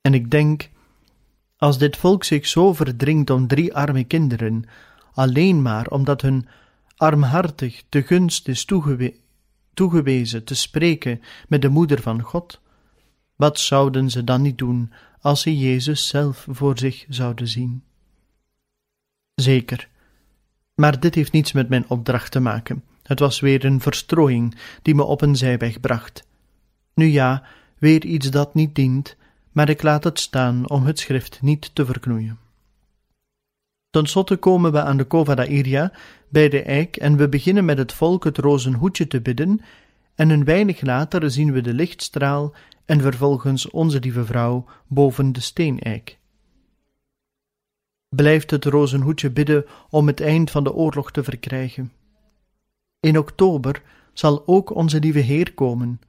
En 0.00 0.14
ik 0.14 0.30
denk, 0.30 0.70
als 1.56 1.78
dit 1.78 1.96
volk 1.96 2.24
zich 2.24 2.46
zo 2.46 2.72
verdringt 2.72 3.30
om 3.30 3.46
drie 3.46 3.74
arme 3.74 4.04
kinderen, 4.04 4.64
alleen 5.12 5.62
maar 5.62 5.86
omdat 5.86 6.20
hun 6.20 6.48
armhartig 6.96 7.82
de 7.88 8.02
gunst 8.02 8.48
is 8.48 8.66
toegewezen 9.74 10.44
te 10.44 10.54
spreken 10.54 11.22
met 11.48 11.62
de 11.62 11.68
moeder 11.68 12.02
van 12.02 12.20
God, 12.20 12.60
wat 13.36 13.60
zouden 13.60 14.10
ze 14.10 14.24
dan 14.24 14.42
niet 14.42 14.58
doen 14.58 14.92
als 15.20 15.40
ze 15.40 15.58
Jezus 15.58 16.08
zelf 16.08 16.46
voor 16.50 16.78
zich 16.78 17.04
zouden 17.08 17.48
zien? 17.48 17.82
Zeker, 19.34 19.88
maar 20.74 21.00
dit 21.00 21.14
heeft 21.14 21.32
niets 21.32 21.52
met 21.52 21.68
mijn 21.68 21.88
opdracht 21.88 22.30
te 22.30 22.40
maken. 22.40 22.84
Het 23.02 23.18
was 23.18 23.40
weer 23.40 23.64
een 23.64 23.80
verstrooiing 23.80 24.56
die 24.82 24.94
me 24.94 25.02
op 25.02 25.20
een 25.20 25.36
zijweg 25.36 25.80
bracht. 25.80 26.26
Nu 26.94 27.06
ja, 27.06 27.42
weer 27.78 28.04
iets 28.04 28.30
dat 28.30 28.54
niet 28.54 28.74
dient, 28.74 29.16
maar 29.52 29.68
ik 29.68 29.82
laat 29.82 30.04
het 30.04 30.20
staan 30.20 30.68
om 30.68 30.84
het 30.84 30.98
schrift 30.98 31.42
niet 31.42 31.74
te 31.74 31.84
verknoeien. 31.84 32.38
Ten 33.90 34.06
slotte 34.06 34.36
komen 34.36 34.72
we 34.72 34.82
aan 34.82 34.96
de 34.96 35.06
Cova 35.06 35.46
Iria 35.46 35.92
bij 36.28 36.48
de 36.48 36.62
eik 36.62 36.96
en 36.96 37.16
we 37.16 37.28
beginnen 37.28 37.64
met 37.64 37.78
het 37.78 37.92
volk 37.92 38.24
het 38.24 38.38
rozenhoedje 38.38 39.06
te 39.06 39.20
bidden 39.20 39.60
en 40.14 40.30
een 40.30 40.44
weinig 40.44 40.80
later 40.80 41.30
zien 41.30 41.52
we 41.52 41.60
de 41.60 41.74
lichtstraal 41.74 42.54
en 42.86 43.00
vervolgens 43.00 43.70
onze 43.70 44.00
lieve 44.00 44.24
vrouw 44.24 44.64
boven 44.86 45.32
de 45.32 45.40
steeneik. 45.40 46.18
Blijft 48.08 48.50
het 48.50 48.64
rozenhoedje 48.64 49.30
bidden 49.30 49.64
om 49.90 50.06
het 50.06 50.20
eind 50.20 50.50
van 50.50 50.64
de 50.64 50.74
oorlog 50.74 51.10
te 51.12 51.24
verkrijgen. 51.24 51.92
In 53.00 53.18
oktober 53.18 53.82
zal 54.12 54.42
ook 54.46 54.74
onze 54.74 55.00
lieve 55.00 55.18
Heer 55.18 55.54
komen, 55.54 56.00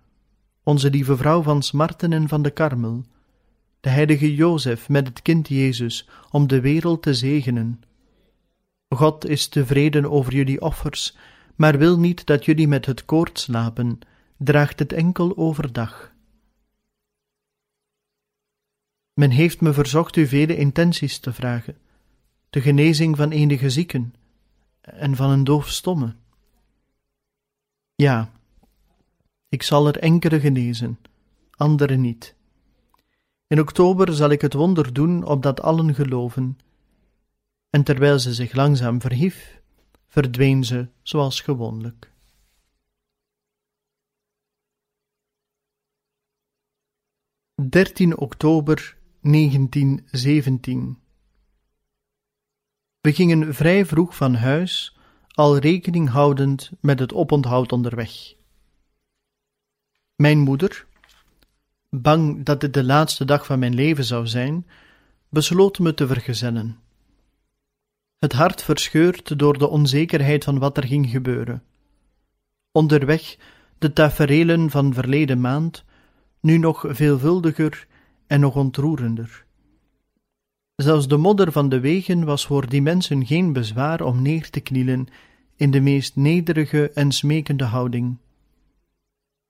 onze 0.63 0.89
lieve 0.89 1.17
vrouw 1.17 1.41
van 1.41 1.61
Smarten 1.61 2.13
en 2.13 2.27
van 2.27 2.41
de 2.41 2.49
Karmel, 2.49 3.03
de 3.79 3.89
heilige 3.89 4.35
Jozef 4.35 4.89
met 4.89 5.07
het 5.07 5.21
kind 5.21 5.47
Jezus, 5.47 6.09
om 6.31 6.47
de 6.47 6.61
wereld 6.61 7.01
te 7.01 7.13
zegenen. 7.13 7.81
God 8.89 9.27
is 9.27 9.47
tevreden 9.47 10.11
over 10.11 10.33
jullie 10.33 10.61
offers, 10.61 11.17
maar 11.55 11.77
wil 11.77 11.99
niet 11.99 12.25
dat 12.25 12.45
jullie 12.45 12.67
met 12.67 12.85
het 12.85 13.05
koord 13.05 13.39
slapen, 13.39 13.99
draagt 14.37 14.79
het 14.79 14.93
enkel 14.93 15.37
overdag. 15.37 16.15
Men 19.17 19.29
heeft 19.29 19.61
me 19.61 19.73
verzocht 19.73 20.15
u 20.15 20.27
vele 20.27 20.57
intenties 20.57 21.19
te 21.19 21.33
vragen, 21.33 21.77
de 22.49 22.61
genezing 22.61 23.17
van 23.17 23.31
enige 23.31 23.69
zieken 23.69 24.13
en 24.81 25.15
van 25.15 25.29
een 25.29 25.43
doofstomme. 25.43 26.15
Ja, 27.95 28.31
ik 29.49 29.63
zal 29.63 29.87
er 29.87 29.97
enkele 29.97 30.39
genezen, 30.39 30.99
andere 31.51 31.95
niet. 31.95 32.35
In 33.47 33.59
oktober 33.59 34.13
zal 34.13 34.29
ik 34.29 34.41
het 34.41 34.53
wonder 34.53 34.93
doen 34.93 35.23
opdat 35.23 35.61
allen 35.61 35.95
geloven. 35.95 36.59
En 37.69 37.83
terwijl 37.83 38.19
ze 38.19 38.33
zich 38.33 38.53
langzaam 38.53 39.01
verhief, 39.01 39.61
verdween 40.07 40.63
ze 40.63 40.87
zoals 41.01 41.41
gewoonlijk. 41.41 42.11
Dertien 47.69 48.17
oktober 48.17 48.96
1917 49.31 50.97
We 53.01 53.13
gingen 53.13 53.53
vrij 53.53 53.85
vroeg 53.85 54.15
van 54.15 54.35
huis, 54.35 54.97
al 55.27 55.57
rekening 55.57 56.09
houdend 56.09 56.71
met 56.81 56.99
het 56.99 57.13
oponthoud 57.13 57.71
onderweg. 57.71 58.33
Mijn 60.15 60.39
moeder, 60.39 60.85
bang 61.89 62.45
dat 62.45 62.61
dit 62.61 62.73
de 62.73 62.83
laatste 62.83 63.25
dag 63.25 63.45
van 63.45 63.59
mijn 63.59 63.73
leven 63.73 64.03
zou 64.03 64.27
zijn, 64.27 64.67
besloot 65.29 65.79
me 65.79 65.93
te 65.93 66.07
vergezellen. 66.07 66.79
Het 68.17 68.33
hart 68.33 68.63
verscheurd 68.63 69.39
door 69.39 69.57
de 69.57 69.67
onzekerheid 69.67 70.43
van 70.43 70.59
wat 70.59 70.77
er 70.77 70.85
ging 70.85 71.09
gebeuren. 71.09 71.63
Onderweg 72.71 73.37
de 73.77 73.93
taferelen 73.93 74.69
van 74.69 74.93
verleden 74.93 75.41
maand, 75.41 75.83
nu 76.39 76.57
nog 76.57 76.85
veelvuldiger 76.87 77.87
en 78.27 78.39
nog 78.39 78.55
ontroerender. 78.55 79.45
Zelfs 80.75 81.07
de 81.07 81.17
modder 81.17 81.51
van 81.51 81.69
de 81.69 81.79
wegen 81.79 82.25
was 82.25 82.45
voor 82.45 82.69
die 82.69 82.81
mensen 82.81 83.25
geen 83.25 83.53
bezwaar 83.53 84.01
om 84.01 84.21
neer 84.21 84.49
te 84.49 84.59
knielen 84.59 85.07
in 85.55 85.71
de 85.71 85.79
meest 85.81 86.15
nederige 86.15 86.91
en 86.93 87.11
smekende 87.11 87.63
houding. 87.63 88.17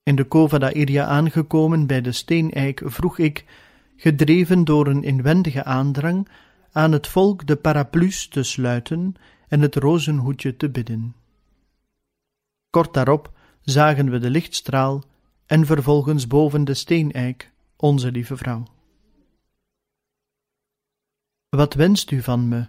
In 0.04 0.16
de 0.16 0.28
Cova 0.28 0.58
d'Airia 0.58 1.06
aangekomen 1.06 1.88
bij 1.88 2.02
de 2.02 2.12
steeneik 2.12 2.82
vroeg 2.86 3.18
ik, 3.18 3.46
gedreven 3.96 4.64
door 4.64 4.88
een 4.88 5.04
inwendige 5.04 5.64
aandrang, 5.64 6.28
aan 6.72 6.92
het 6.92 7.08
volk 7.08 7.48
de 7.48 7.56
paraplu's 7.56 8.28
te 8.28 8.44
sluiten 8.44 9.16
en 9.48 9.62
het 9.62 9.76
rozenhoedje 9.76 10.58
te 10.58 10.70
bidden. 10.70 11.16
Kort 12.70 12.94
daarop 12.94 13.32
zagen 13.62 14.10
we 14.10 14.20
de 14.20 14.30
lichtstraal 14.30 15.04
en 15.46 15.66
vervolgens 15.66 16.28
boven 16.28 16.64
de 16.64 16.74
steeneik 16.74 17.52
onze 17.78 18.12
lieve 18.12 18.38
vrouw. 18.38 18.64
Wat 21.50 21.74
wenst 21.74 22.12
u 22.12 22.22
van 22.22 22.48
me? 22.48 22.68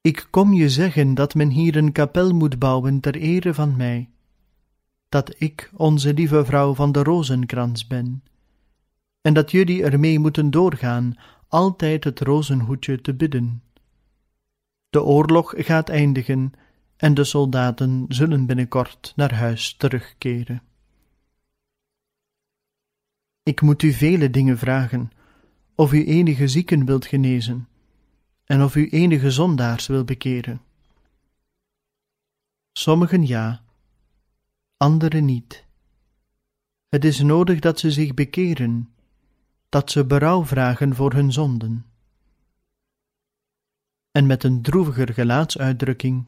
Ik 0.00 0.26
kom 0.30 0.52
je 0.52 0.70
zeggen 0.70 1.14
dat 1.14 1.34
men 1.34 1.48
hier 1.48 1.76
een 1.76 1.92
kapel 1.92 2.34
moet 2.34 2.58
bouwen 2.58 3.00
ter 3.00 3.14
ere 3.14 3.54
van 3.54 3.76
mij 3.76 4.10
dat 5.08 5.34
ik 5.40 5.70
onze 5.74 6.14
lieve 6.14 6.44
vrouw 6.44 6.74
van 6.74 6.92
de 6.92 7.02
rozenkrans 7.02 7.86
ben, 7.86 8.22
en 9.20 9.34
dat 9.34 9.50
jullie 9.50 9.84
ermee 9.84 10.18
moeten 10.18 10.50
doorgaan 10.50 11.14
altijd 11.48 12.04
het 12.04 12.20
rozenhoedje 12.20 13.00
te 13.00 13.14
bidden. 13.14 13.62
De 14.90 15.02
oorlog 15.02 15.54
gaat 15.56 15.88
eindigen 15.88 16.52
en 16.96 17.14
de 17.14 17.24
soldaten 17.24 18.04
zullen 18.08 18.46
binnenkort 18.46 19.12
naar 19.16 19.34
huis 19.34 19.74
terugkeren. 19.76 20.62
Ik 23.48 23.60
moet 23.60 23.82
u 23.82 23.92
vele 23.92 24.30
dingen 24.30 24.58
vragen, 24.58 25.10
of 25.74 25.92
u 25.92 26.06
enige 26.06 26.48
zieken 26.48 26.84
wilt 26.84 27.06
genezen, 27.06 27.68
en 28.44 28.62
of 28.62 28.76
u 28.76 28.88
enige 28.88 29.30
zondaars 29.30 29.86
wil 29.86 30.04
bekeren. 30.04 30.60
Sommigen 32.72 33.26
ja, 33.26 33.62
anderen 34.76 35.24
niet. 35.24 35.64
Het 36.88 37.04
is 37.04 37.20
nodig 37.20 37.58
dat 37.58 37.78
ze 37.78 37.90
zich 37.90 38.14
bekeren, 38.14 38.88
dat 39.68 39.90
ze 39.90 40.06
berouw 40.06 40.44
vragen 40.44 40.94
voor 40.94 41.12
hun 41.12 41.32
zonden. 41.32 41.86
En 44.10 44.26
met 44.26 44.44
een 44.44 44.62
droeviger 44.62 45.12
gelaatsuitdrukking: 45.12 46.24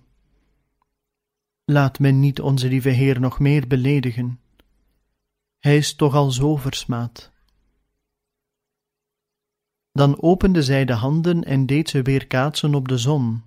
Laat 1.64 1.98
men 1.98 2.20
niet 2.20 2.40
onze 2.40 2.68
lieve 2.68 2.88
Heer 2.88 3.20
nog 3.20 3.38
meer 3.38 3.66
beledigen. 3.66 4.40
Hij 5.60 5.76
is 5.76 5.94
toch 5.94 6.14
al 6.14 6.30
zo 6.30 6.56
versmaad. 6.56 7.30
Dan 9.92 10.22
opende 10.22 10.62
zij 10.62 10.84
de 10.84 10.92
handen 10.92 11.44
en 11.44 11.66
deed 11.66 11.88
ze 11.88 12.02
weer 12.02 12.26
kaatsen 12.26 12.74
op 12.74 12.88
de 12.88 12.98
zon. 12.98 13.42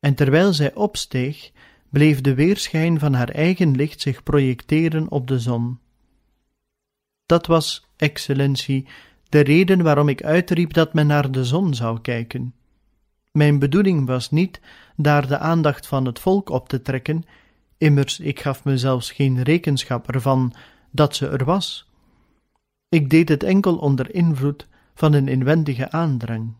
En 0.00 0.14
terwijl 0.14 0.52
zij 0.52 0.74
opsteeg, 0.74 1.52
bleef 1.90 2.20
de 2.20 2.34
weerschijn 2.34 2.98
van 2.98 3.14
haar 3.14 3.28
eigen 3.28 3.76
licht 3.76 4.00
zich 4.00 4.22
projecteren 4.22 5.10
op 5.10 5.26
de 5.26 5.38
zon. 5.38 5.78
Dat 7.26 7.46
was, 7.46 7.86
excellentie, 7.96 8.86
de 9.28 9.40
reden 9.40 9.82
waarom 9.82 10.08
ik 10.08 10.22
uitriep 10.22 10.72
dat 10.72 10.94
men 10.94 11.06
naar 11.06 11.30
de 11.30 11.44
zon 11.44 11.74
zou 11.74 12.00
kijken. 12.00 12.54
Mijn 13.32 13.58
bedoeling 13.58 14.06
was 14.06 14.30
niet 14.30 14.60
daar 14.96 15.28
de 15.28 15.38
aandacht 15.38 15.86
van 15.86 16.04
het 16.04 16.18
volk 16.18 16.48
op 16.48 16.68
te 16.68 16.82
trekken, 16.82 17.24
immers 17.78 18.20
ik 18.20 18.40
gaf 18.40 18.64
me 18.64 18.78
zelfs 18.78 19.10
geen 19.10 19.42
rekenschap 19.42 20.10
ervan 20.10 20.54
dat 20.96 21.16
ze 21.16 21.28
er 21.28 21.44
was. 21.44 21.90
Ik 22.88 23.10
deed 23.10 23.28
het 23.28 23.42
enkel 23.42 23.76
onder 23.76 24.14
invloed 24.14 24.66
van 24.94 25.12
een 25.12 25.28
inwendige 25.28 25.90
aandrang. 25.90 26.54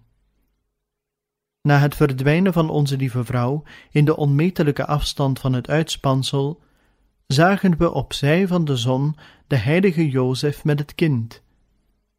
Na 1.62 1.78
het 1.78 1.94
verdwijnen 1.94 2.52
van 2.52 2.70
onze 2.70 2.96
lieve 2.96 3.24
vrouw 3.24 3.62
in 3.90 4.04
de 4.04 4.16
onmetelijke 4.16 4.86
afstand 4.86 5.38
van 5.38 5.52
het 5.52 5.68
uitspansel, 5.68 6.60
zagen 7.26 7.78
we 7.78 7.92
op 7.92 8.12
zij 8.12 8.46
van 8.46 8.64
de 8.64 8.76
zon 8.76 9.16
de 9.46 9.56
heilige 9.56 10.10
Jozef 10.10 10.64
met 10.64 10.78
het 10.78 10.94
kind, 10.94 11.42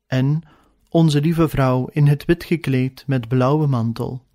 en 0.06 0.42
onze 0.90 1.22
lieve 1.22 1.50
vrouw 1.50 1.88
in 1.88 2.08
het 2.08 2.26
wit 2.26 2.44
gekleed 2.44 3.04
met 3.08 3.28
blauwe 3.28 3.68
mantel. 3.68 4.26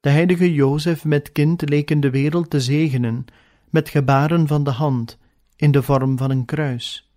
De 0.00 0.10
heilige 0.10 0.54
Jozef 0.54 1.04
met 1.04 1.32
kind 1.32 1.68
leken 1.68 2.00
de 2.00 2.10
wereld 2.10 2.50
te 2.50 2.60
zegenen 2.60 3.24
met 3.70 3.88
gebaren 3.88 4.46
van 4.46 4.64
de 4.64 4.70
hand 4.70 5.18
in 5.58 5.70
de 5.70 5.82
vorm 5.82 6.18
van 6.18 6.30
een 6.30 6.44
kruis. 6.44 7.10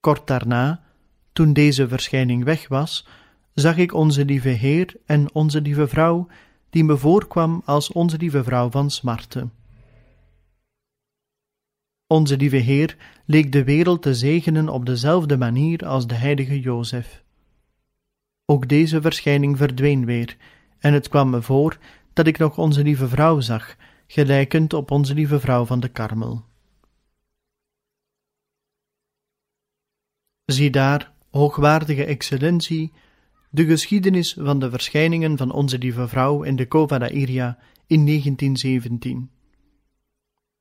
Kort 0.00 0.26
daarna, 0.26 0.82
toen 1.32 1.52
deze 1.52 1.88
verschijning 1.88 2.44
weg 2.44 2.68
was, 2.68 3.06
zag 3.54 3.76
ik 3.76 3.94
onze 3.94 4.24
lieve 4.24 4.48
Heer 4.48 4.96
en 5.06 5.34
onze 5.34 5.60
lieve 5.60 5.88
vrouw, 5.88 6.26
die 6.70 6.84
me 6.84 6.96
voorkwam 6.96 7.62
als 7.64 7.92
onze 7.92 8.16
lieve 8.16 8.44
vrouw 8.44 8.70
van 8.70 8.90
smarte. 8.90 9.48
Onze 12.06 12.36
lieve 12.36 12.56
Heer 12.56 12.96
leek 13.24 13.52
de 13.52 13.64
wereld 13.64 14.02
te 14.02 14.14
zegenen 14.14 14.68
op 14.68 14.86
dezelfde 14.86 15.36
manier 15.36 15.86
als 15.86 16.06
de 16.06 16.14
heilige 16.14 16.60
Jozef. 16.60 17.22
Ook 18.46 18.68
deze 18.68 19.00
verschijning 19.00 19.56
verdween 19.56 20.04
weer, 20.04 20.36
en 20.78 20.92
het 20.92 21.08
kwam 21.08 21.30
me 21.30 21.42
voor 21.42 21.78
dat 22.12 22.26
ik 22.26 22.38
nog 22.38 22.58
onze 22.58 22.82
lieve 22.82 23.08
vrouw 23.08 23.40
zag, 23.40 23.76
gelijkend 24.06 24.72
op 24.72 24.90
onze 24.90 25.14
lieve 25.14 25.40
vrouw 25.40 25.64
van 25.64 25.80
de 25.80 25.88
Karmel. 25.88 26.44
Zie 30.44 30.70
daar, 30.70 31.12
hoogwaardige 31.30 32.04
excellentie, 32.04 32.92
de 33.50 33.64
geschiedenis 33.64 34.36
van 34.38 34.58
de 34.58 34.70
verschijningen 34.70 35.36
van 35.36 35.52
onze 35.52 35.78
lieve 35.78 36.08
vrouw 36.08 36.42
in 36.42 36.56
de 36.56 36.68
Cova 36.68 36.98
da 36.98 37.08
Iria 37.08 37.58
in 37.86 38.06
1917. 38.06 39.30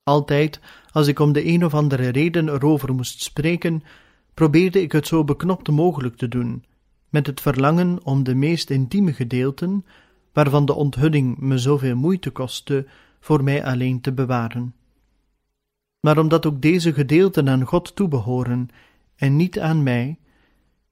Altijd, 0.03 0.59
als 0.91 1.07
ik 1.07 1.19
om 1.19 1.33
de 1.33 1.45
een 1.45 1.65
of 1.65 1.73
andere 1.73 2.09
reden 2.09 2.49
erover 2.49 2.93
moest 2.93 3.21
spreken, 3.21 3.83
probeerde 4.33 4.81
ik 4.81 4.91
het 4.91 5.07
zo 5.07 5.23
beknopt 5.23 5.69
mogelijk 5.69 6.15
te 6.15 6.27
doen, 6.27 6.65
met 7.09 7.27
het 7.27 7.41
verlangen 7.41 8.05
om 8.05 8.23
de 8.23 8.35
meest 8.35 8.69
intieme 8.69 9.13
gedeelten, 9.13 9.85
waarvan 10.33 10.65
de 10.65 10.73
onthulling 10.73 11.37
me 11.37 11.57
zoveel 11.57 11.95
moeite 11.95 12.29
kostte, 12.29 12.87
voor 13.19 13.43
mij 13.43 13.65
alleen 13.65 14.01
te 14.01 14.13
bewaren. 14.13 14.75
Maar 15.99 16.17
omdat 16.17 16.45
ook 16.45 16.61
deze 16.61 16.93
gedeelten 16.93 17.49
aan 17.49 17.65
God 17.65 17.95
toebehoren 17.95 18.69
en 19.23 19.35
niet 19.35 19.59
aan 19.59 19.83
mij, 19.83 20.19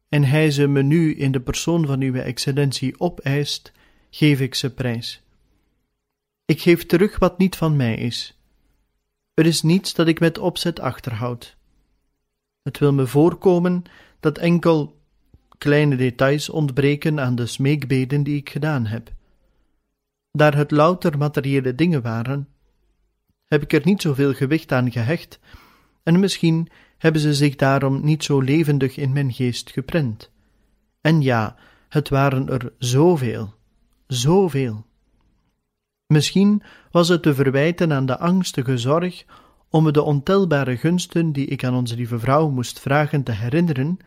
en 0.09 0.23
Hij 0.23 0.51
ze 0.51 0.67
me 0.67 0.81
nu 0.81 1.15
in 1.15 1.31
de 1.31 1.39
persoon 1.39 1.85
van 1.85 2.01
Uw 2.01 2.13
Excellentie 2.13 2.99
opeist, 2.99 3.71
geef 4.09 4.39
ik 4.39 4.55
ze 4.55 4.73
prijs. 4.73 5.21
Ik 6.45 6.61
geef 6.61 6.85
terug 6.85 7.19
wat 7.19 7.37
niet 7.37 7.55
van 7.55 7.75
mij 7.75 7.95
is. 7.95 8.39
Er 9.33 9.45
is 9.45 9.61
niets 9.61 9.93
dat 9.93 10.07
ik 10.07 10.19
met 10.19 10.37
opzet 10.37 10.79
achterhoud. 10.79 11.57
Het 12.61 12.77
wil 12.77 12.93
me 12.93 13.07
voorkomen 13.07 13.83
dat 14.19 14.37
enkel 14.37 14.99
kleine 15.57 15.95
details 15.95 16.49
ontbreken 16.49 17.19
aan 17.19 17.35
de 17.35 17.45
smeekbeden 17.45 18.23
die 18.23 18.37
ik 18.37 18.49
gedaan 18.49 18.85
heb. 18.85 19.11
Daar 20.31 20.55
het 20.55 20.71
louter 20.71 21.17
materiële 21.17 21.75
dingen 21.75 22.01
waren, 22.01 22.47
heb 23.47 23.61
ik 23.61 23.73
er 23.73 23.85
niet 23.85 24.01
zoveel 24.01 24.33
gewicht 24.33 24.71
aan 24.71 24.91
gehecht, 24.91 25.39
en 26.03 26.19
misschien 26.19 26.69
hebben 27.01 27.21
ze 27.21 27.33
zich 27.33 27.55
daarom 27.55 28.05
niet 28.05 28.23
zo 28.23 28.39
levendig 28.39 28.97
in 28.97 29.13
mijn 29.13 29.33
geest 29.33 29.71
geprent. 29.71 30.31
En 31.01 31.21
ja, 31.21 31.55
het 31.89 32.09
waren 32.09 32.49
er 32.49 32.73
zoveel, 32.77 33.53
zoveel. 34.07 34.85
Misschien 36.07 36.63
was 36.91 37.07
het 37.07 37.21
te 37.21 37.33
verwijten 37.33 37.93
aan 37.93 38.05
de 38.05 38.17
angstige 38.17 38.77
zorg 38.77 39.25
om 39.69 39.91
de 39.91 40.01
ontelbare 40.01 40.77
gunsten 40.77 41.31
die 41.31 41.45
ik 41.45 41.63
aan 41.63 41.75
onze 41.75 41.95
lieve 41.95 42.19
vrouw 42.19 42.49
moest 42.49 42.79
vragen 42.79 43.23
te 43.23 43.31
herinneren, 43.31 43.97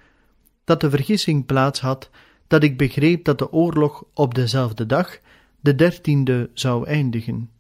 dat 0.65 0.81
de 0.81 0.91
vergissing 0.91 1.47
plaats 1.47 1.81
had 1.81 2.11
dat 2.47 2.63
ik 2.63 2.77
begreep 2.77 3.25
dat 3.25 3.39
de 3.39 3.53
oorlog 3.53 4.05
op 4.13 4.35
dezelfde 4.35 4.87
dag, 4.87 5.19
de 5.61 5.75
dertiende, 5.75 6.51
zou 6.53 6.87
eindigen. 6.87 7.51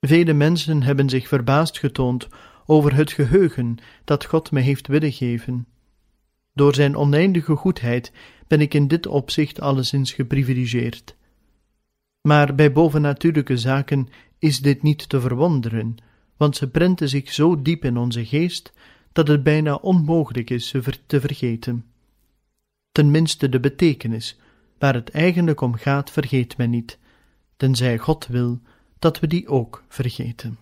Vele 0.00 0.32
mensen 0.32 0.82
hebben 0.82 1.08
zich 1.08 1.28
verbaasd 1.28 1.78
getoond 1.78 2.28
over 2.66 2.94
het 2.94 3.12
geheugen 3.12 3.76
dat 4.04 4.24
God 4.24 4.50
me 4.50 4.60
heeft 4.60 4.86
willen 4.86 5.12
geven. 5.12 5.66
Door 6.54 6.74
zijn 6.74 6.96
oneindige 6.96 7.54
goedheid 7.54 8.12
ben 8.46 8.60
ik 8.60 8.74
in 8.74 8.88
dit 8.88 9.06
opzicht 9.06 9.60
alleszins 9.60 10.12
geprivilegeerd. 10.12 11.16
Maar 12.20 12.54
bij 12.54 12.72
bovennatuurlijke 12.72 13.56
zaken 13.56 14.08
is 14.38 14.60
dit 14.60 14.82
niet 14.82 15.08
te 15.08 15.20
verwonderen, 15.20 15.96
want 16.36 16.56
ze 16.56 16.70
prenten 16.70 17.08
zich 17.08 17.32
zo 17.32 17.62
diep 17.62 17.84
in 17.84 17.96
onze 17.96 18.26
geest 18.26 18.72
dat 19.12 19.28
het 19.28 19.42
bijna 19.42 19.74
onmogelijk 19.74 20.50
is 20.50 20.68
ze 20.68 20.82
te 21.06 21.20
vergeten. 21.20 21.84
Tenminste, 22.92 23.48
de 23.48 23.60
betekenis, 23.60 24.38
waar 24.78 24.94
het 24.94 25.10
eigenlijk 25.10 25.60
om 25.60 25.74
gaat, 25.74 26.10
vergeet 26.10 26.56
men 26.56 26.70
niet, 26.70 26.98
tenzij 27.56 27.98
God 27.98 28.26
wil 28.26 28.60
dat 28.98 29.20
we 29.20 29.26
die 29.26 29.48
ook 29.48 29.84
vergeten. 29.88 30.58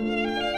you. 0.00 0.49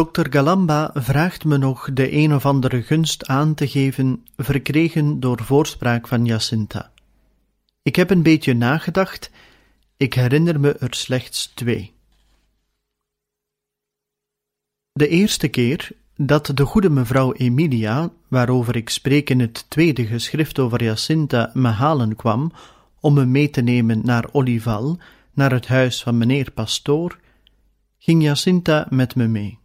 Dr. 0.00 0.26
Galamba 0.30 0.90
vraagt 0.94 1.44
me 1.44 1.56
nog 1.56 1.88
de 1.92 2.12
een 2.12 2.34
of 2.34 2.46
andere 2.46 2.82
gunst 2.82 3.26
aan 3.26 3.54
te 3.54 3.68
geven, 3.68 4.24
verkregen 4.36 5.20
door 5.20 5.42
voorspraak 5.42 6.08
van 6.08 6.24
Jacinta. 6.24 6.90
Ik 7.82 7.96
heb 7.96 8.10
een 8.10 8.22
beetje 8.22 8.54
nagedacht, 8.54 9.30
ik 9.96 10.14
herinner 10.14 10.60
me 10.60 10.72
er 10.72 10.94
slechts 10.94 11.46
twee. 11.54 11.92
De 14.92 15.08
eerste 15.08 15.48
keer 15.48 15.90
dat 16.16 16.50
de 16.54 16.64
goede 16.64 16.90
mevrouw 16.90 17.32
Emilia, 17.32 18.10
waarover 18.28 18.76
ik 18.76 18.88
spreek 18.88 19.30
in 19.30 19.40
het 19.40 19.66
tweede 19.68 20.06
geschrift 20.06 20.58
over 20.58 20.82
Jacinta, 20.82 21.50
me 21.54 21.68
halen 21.68 22.16
kwam 22.16 22.52
om 23.00 23.14
me 23.14 23.24
mee 23.24 23.50
te 23.50 23.60
nemen 23.60 24.00
naar 24.04 24.28
Olival, 24.32 24.98
naar 25.34 25.52
het 25.52 25.66
huis 25.66 26.02
van 26.02 26.18
meneer 26.18 26.50
Pastoor, 26.50 27.18
ging 27.98 28.22
Jacinta 28.22 28.86
met 28.90 29.14
me 29.14 29.26
mee. 29.26 29.59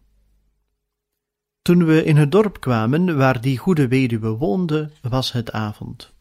Toen 1.66 1.86
we 1.86 2.04
in 2.04 2.18
het 2.18 2.32
dorp 2.32 2.60
kwamen 2.60 3.18
waar 3.18 3.42
die 3.42 3.58
goede 3.58 3.88
weduwe 3.88 4.30
woonde, 4.30 4.92
was 5.02 5.32
het 5.32 5.52
avond. 5.52 6.14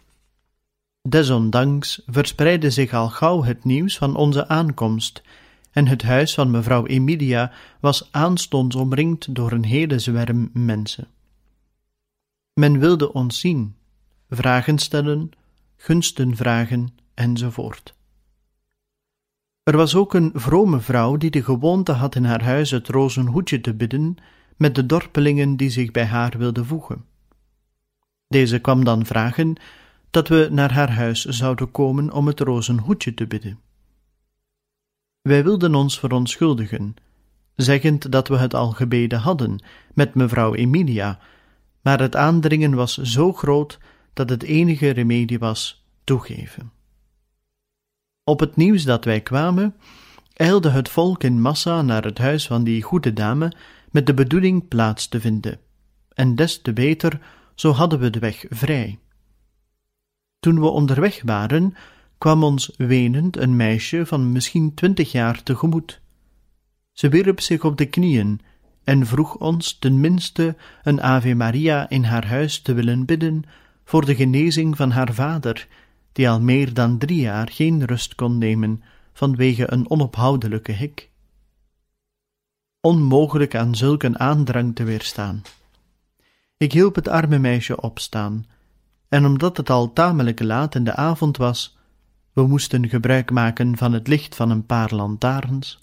Desondanks 1.02 2.02
verspreidde 2.06 2.70
zich 2.70 2.92
al 2.92 3.08
gauw 3.08 3.42
het 3.42 3.64
nieuws 3.64 3.98
van 3.98 4.16
onze 4.16 4.48
aankomst, 4.48 5.22
en 5.70 5.86
het 5.86 6.02
huis 6.02 6.34
van 6.34 6.50
mevrouw 6.50 6.86
Emilia 6.86 7.52
was 7.80 8.08
aanstonds 8.10 8.76
omringd 8.76 9.34
door 9.34 9.52
een 9.52 9.64
hele 9.64 9.98
zwerm 9.98 10.50
mensen. 10.52 11.08
Men 12.52 12.78
wilde 12.78 13.12
ons 13.12 13.40
zien, 13.40 13.74
vragen 14.30 14.78
stellen, 14.78 15.30
gunsten 15.76 16.36
vragen, 16.36 16.88
enzovoort. 17.14 17.94
Er 19.62 19.76
was 19.76 19.94
ook 19.94 20.14
een 20.14 20.30
vrome 20.34 20.80
vrouw 20.80 21.16
die 21.16 21.30
de 21.30 21.42
gewoonte 21.42 21.92
had 21.92 22.14
in 22.14 22.24
haar 22.24 22.42
huis 22.42 22.70
het 22.70 22.88
rozenhoedje 22.88 23.60
te 23.60 23.74
bidden 23.74 24.18
met 24.56 24.74
de 24.74 24.86
dorpelingen 24.86 25.56
die 25.56 25.70
zich 25.70 25.90
bij 25.90 26.04
haar 26.04 26.38
wilden 26.38 26.66
voegen. 26.66 27.04
Deze 28.28 28.58
kwam 28.58 28.84
dan 28.84 29.06
vragen 29.06 29.56
dat 30.10 30.28
we 30.28 30.48
naar 30.50 30.72
haar 30.72 30.90
huis 30.90 31.24
zouden 31.24 31.70
komen 31.70 32.12
om 32.12 32.26
het 32.26 32.40
rozenhoedje 32.40 33.14
te 33.14 33.26
bidden. 33.26 33.58
Wij 35.22 35.44
wilden 35.44 35.74
ons 35.74 35.98
verontschuldigen, 35.98 36.94
zeggend 37.54 38.12
dat 38.12 38.28
we 38.28 38.36
het 38.36 38.54
al 38.54 38.70
gebeden 38.70 39.18
hadden 39.18 39.62
met 39.94 40.14
mevrouw 40.14 40.54
Emilia, 40.54 41.18
maar 41.80 42.00
het 42.00 42.16
aandringen 42.16 42.74
was 42.74 42.96
zo 42.96 43.32
groot 43.32 43.78
dat 44.12 44.30
het 44.30 44.42
enige 44.42 44.90
remedie 44.90 45.38
was 45.38 45.84
toegeven. 46.04 46.72
Op 48.24 48.40
het 48.40 48.56
nieuws 48.56 48.82
dat 48.82 49.04
wij 49.04 49.20
kwamen, 49.20 49.74
eilde 50.32 50.70
het 50.70 50.88
volk 50.88 51.22
in 51.22 51.40
massa 51.40 51.82
naar 51.82 52.04
het 52.04 52.18
huis 52.18 52.46
van 52.46 52.64
die 52.64 52.82
goede 52.82 53.12
dame 53.12 53.52
met 53.94 54.06
de 54.06 54.14
bedoeling 54.14 54.68
plaats 54.68 55.08
te 55.08 55.20
vinden, 55.20 55.58
en 56.14 56.34
des 56.34 56.62
te 56.62 56.72
beter, 56.72 57.20
zo 57.54 57.70
hadden 57.70 57.98
we 57.98 58.10
de 58.10 58.18
weg 58.18 58.44
vrij. 58.48 58.98
Toen 60.40 60.60
we 60.60 60.66
onderweg 60.66 61.22
waren, 61.22 61.74
kwam 62.18 62.44
ons 62.44 62.74
wenend 62.76 63.36
een 63.36 63.56
meisje 63.56 64.06
van 64.06 64.32
misschien 64.32 64.74
twintig 64.74 65.12
jaar 65.12 65.42
tegemoet. 65.42 66.00
Ze 66.92 67.08
wierp 67.08 67.40
zich 67.40 67.64
op 67.64 67.76
de 67.76 67.86
knieën 67.86 68.40
en 68.84 69.06
vroeg 69.06 69.36
ons 69.36 69.78
ten 69.78 70.00
minste 70.00 70.56
een 70.82 71.02
Ave 71.02 71.34
Maria 71.34 71.90
in 71.90 72.04
haar 72.04 72.26
huis 72.26 72.60
te 72.60 72.72
willen 72.72 73.04
bidden 73.04 73.42
voor 73.84 74.04
de 74.04 74.14
genezing 74.14 74.76
van 74.76 74.90
haar 74.90 75.14
vader, 75.14 75.68
die 76.12 76.28
al 76.28 76.40
meer 76.40 76.74
dan 76.74 76.98
drie 76.98 77.20
jaar 77.20 77.48
geen 77.50 77.84
rust 77.84 78.14
kon 78.14 78.38
nemen 78.38 78.82
vanwege 79.12 79.72
een 79.72 79.90
onophoudelijke 79.90 80.72
hik. 80.72 81.12
Onmogelijk 82.84 83.54
aan 83.54 83.74
zulk 83.74 84.02
een 84.02 84.18
aandrang 84.18 84.74
te 84.74 84.84
weerstaan. 84.84 85.42
Ik 86.56 86.72
hielp 86.72 86.94
het 86.94 87.08
arme 87.08 87.38
meisje 87.38 87.80
opstaan, 87.80 88.46
en 89.08 89.26
omdat 89.26 89.56
het 89.56 89.70
al 89.70 89.92
tamelijk 89.92 90.40
laat 90.40 90.74
in 90.74 90.84
de 90.84 90.94
avond 90.94 91.36
was, 91.36 91.78
we 92.32 92.46
moesten 92.46 92.88
gebruik 92.88 93.30
maken 93.30 93.76
van 93.76 93.92
het 93.92 94.08
licht 94.08 94.34
van 94.34 94.50
een 94.50 94.66
paar 94.66 94.94
lantaarns, 94.94 95.82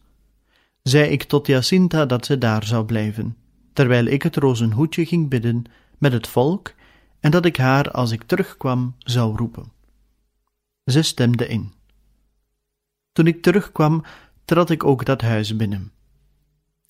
zei 0.82 1.10
ik 1.10 1.24
tot 1.24 1.48
Jacinta 1.48 2.06
dat 2.06 2.26
ze 2.26 2.38
daar 2.38 2.64
zou 2.64 2.86
blijven, 2.86 3.38
terwijl 3.74 4.06
ik 4.06 4.24
het 4.24 4.36
rozenhoedje 4.36 5.06
ging 5.06 5.30
bidden 5.30 5.64
met 5.98 6.12
het 6.12 6.28
volk 6.28 6.74
en 7.20 7.32
dat 7.32 7.46
ik 7.46 7.58
haar 7.58 7.92
als 7.92 8.12
ik 8.12 8.24
terugkwam 8.24 8.96
zou 8.98 9.38
roepen. 9.38 9.72
Ze 10.86 11.02
stemde 11.02 11.48
in. 11.48 11.74
Toen 13.12 13.28
ik 13.28 13.42
terugkwam, 13.42 14.04
trad 14.46 14.70
ik 14.70 14.84
ook 14.84 15.06
dat 15.06 15.22
huis 15.22 15.56
binnen. 15.56 15.92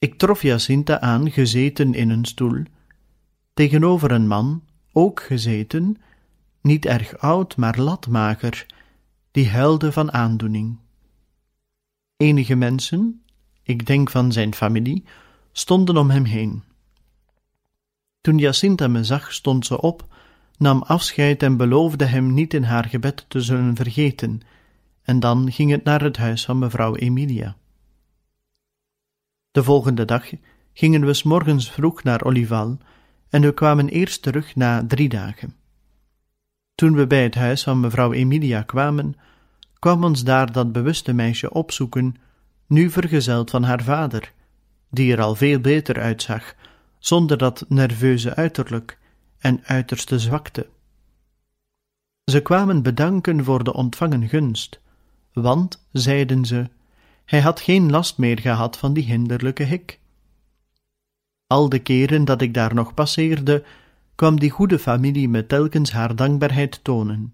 Ik 0.02 0.18
trof 0.18 0.42
Jacinta 0.42 1.00
aan, 1.00 1.32
gezeten 1.32 1.94
in 1.94 2.10
een 2.10 2.26
stoel, 2.26 2.64
tegenover 3.54 4.12
een 4.12 4.28
man, 4.28 4.64
ook 4.92 5.22
gezeten, 5.22 6.02
niet 6.62 6.86
erg 6.86 7.18
oud, 7.18 7.58
maar 7.58 7.80
latmager, 7.80 8.66
die 9.32 9.50
huilde 9.50 9.92
van 9.92 10.14
aandoening. 10.14 10.78
Enige 12.18 12.56
mensen, 12.56 13.24
ik 13.64 13.86
denk 13.86 14.10
van 14.10 14.32
zijn 14.32 14.54
familie, 14.54 15.04
stonden 15.52 15.98
om 15.98 16.10
hem 16.10 16.24
heen. 16.24 16.64
Toen 18.22 18.38
Jacinta 18.38 18.88
me 18.88 19.04
zag, 19.04 19.34
stond 19.34 19.66
ze 19.66 19.82
op, 19.82 20.16
nam 20.58 20.82
afscheid 20.82 21.44
en 21.44 21.58
beloofde 21.58 22.06
hem 22.06 22.34
niet 22.34 22.54
in 22.54 22.64
haar 22.64 22.86
gebed 22.86 23.26
te 23.28 23.42
zullen 23.42 23.76
vergeten, 23.76 24.42
en 25.02 25.20
dan 25.20 25.52
ging 25.52 25.72
het 25.72 25.84
naar 25.84 26.02
het 26.02 26.18
huis 26.18 26.46
van 26.46 26.60
mevrouw 26.60 26.96
Emilia. 26.96 27.56
De 29.52 29.64
volgende 29.64 30.06
dag 30.06 30.30
gingen 30.74 31.06
we 31.06 31.14
s 31.14 31.24
morgens 31.24 31.72
vroeg 31.72 32.04
naar 32.04 32.24
Olival 32.24 32.78
en 33.30 33.42
we 33.42 33.54
kwamen 33.54 33.90
eerst 33.90 34.22
terug 34.22 34.56
na 34.56 34.86
drie 34.88 35.10
dagen. 35.10 35.56
Toen 36.76 36.96
we 36.96 37.08
bij 37.08 37.24
het 37.24 37.36
huis 37.36 37.64
van 37.64 37.80
mevrouw 37.80 38.14
Emilia 38.14 38.62
kwamen, 38.62 39.16
kwam 39.80 40.04
ons 40.04 40.24
daar 40.24 40.52
dat 40.52 40.72
bewuste 40.72 41.14
meisje 41.14 41.54
opzoeken, 41.54 42.16
nu 42.68 42.90
vergezeld 42.90 43.50
van 43.50 43.64
haar 43.64 43.84
vader, 43.84 44.34
die 44.90 45.12
er 45.12 45.22
al 45.22 45.36
veel 45.36 45.60
beter 45.60 46.00
uitzag, 46.00 46.56
zonder 47.00 47.38
dat 47.38 47.66
nerveuze 47.68 48.36
uiterlijk 48.36 48.98
en 49.38 49.60
uiterste 49.64 50.20
zwakte. 50.20 50.70
Ze 52.24 52.42
kwamen 52.42 52.82
bedanken 52.82 53.44
voor 53.44 53.64
de 53.64 53.74
ontvangen 53.74 54.30
gunst, 54.30 54.82
want, 55.34 55.88
zeiden 55.92 56.46
ze, 56.46 56.70
hij 57.32 57.42
had 57.42 57.60
geen 57.60 57.92
last 57.92 58.18
meer 58.18 58.40
gehad 58.40 58.78
van 58.78 58.94
die 58.94 59.04
hinderlijke 59.04 59.64
hik. 59.64 60.00
Al 61.48 61.70
de 61.70 61.80
keren 61.80 62.26
dat 62.26 62.42
ik 62.42 62.54
daar 62.54 62.74
nog 62.74 62.94
passeerde, 62.94 63.66
kwam 64.16 64.40
die 64.40 64.50
goede 64.50 64.80
familie 64.80 65.30
me 65.30 65.46
telkens 65.46 65.92
haar 65.92 66.16
dankbaarheid 66.16 66.84
tonen, 66.84 67.34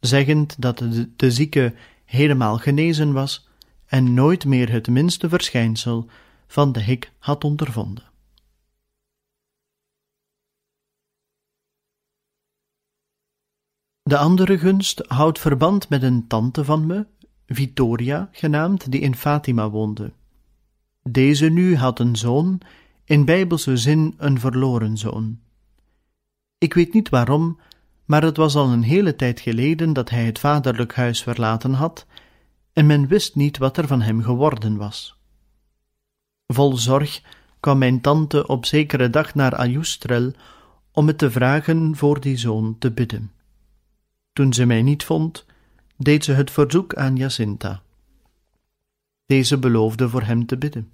zeggend 0.00 0.60
dat 0.62 0.78
de, 1.16 1.30
zieke 1.30 1.74
helemaal 2.04 2.58
genezen 2.58 3.12
was 3.12 3.48
en 3.86 4.14
nooit 4.14 4.44
meer 4.44 4.70
het 4.70 4.88
minste 4.88 5.28
verschijnsel 5.28 6.06
van 6.46 6.72
de 6.72 6.80
hik 6.80 7.12
had 7.18 7.44
ondervonden. 7.44 8.04
De 14.02 14.18
andere 14.18 14.58
gunst 14.58 15.04
houdt 15.06 15.38
verband 15.38 15.88
met 15.88 16.02
een 16.02 16.26
tante 16.26 16.64
van 16.64 16.86
me, 16.86 17.06
Vittoria 17.48 18.28
genaamd, 18.32 18.90
die 18.90 19.00
in 19.00 19.14
Fatima 19.14 19.70
woonde. 19.70 20.12
Deze 21.02 21.48
nu 21.48 21.76
had 21.76 21.98
een 21.98 22.16
zoon, 22.16 22.60
in 23.04 23.24
bijbelse 23.24 23.76
zin 23.76 24.14
een 24.16 24.40
verloren 24.40 24.96
zoon. 24.96 25.38
Ik 26.58 26.74
weet 26.74 26.92
niet 26.92 27.08
waarom, 27.08 27.58
maar 28.04 28.22
het 28.22 28.36
was 28.36 28.54
al 28.54 28.68
een 28.68 28.82
hele 28.82 29.16
tijd 29.16 29.40
geleden 29.40 29.92
dat 29.92 30.10
hij 30.10 30.24
het 30.24 30.38
vaderlijk 30.38 30.94
huis 30.94 31.22
verlaten 31.22 31.72
had, 31.72 32.06
en 32.72 32.86
men 32.86 33.06
wist 33.06 33.34
niet 33.34 33.58
wat 33.58 33.76
er 33.76 33.86
van 33.86 34.00
hem 34.00 34.22
geworden 34.22 34.76
was. 34.76 35.16
Vol 36.46 36.76
zorg 36.76 37.22
kwam 37.60 37.78
mijn 37.78 38.00
tante 38.00 38.46
op 38.46 38.66
zekere 38.66 39.10
dag 39.10 39.34
naar 39.34 39.56
Ajustrel 39.56 40.32
om 40.92 41.06
het 41.06 41.18
te 41.18 41.30
vragen 41.30 41.96
voor 41.96 42.20
die 42.20 42.36
zoon 42.36 42.76
te 42.78 42.90
bidden. 42.90 43.32
Toen 44.32 44.52
ze 44.52 44.64
mij 44.64 44.82
niet 44.82 45.04
vond, 45.04 45.46
deed 45.98 46.24
ze 46.24 46.32
het 46.32 46.50
verzoek 46.50 46.94
aan 46.94 47.16
Jacinta. 47.16 47.82
Deze 49.26 49.58
beloofde 49.58 50.08
voor 50.08 50.22
hem 50.22 50.46
te 50.46 50.56
bidden. 50.56 50.92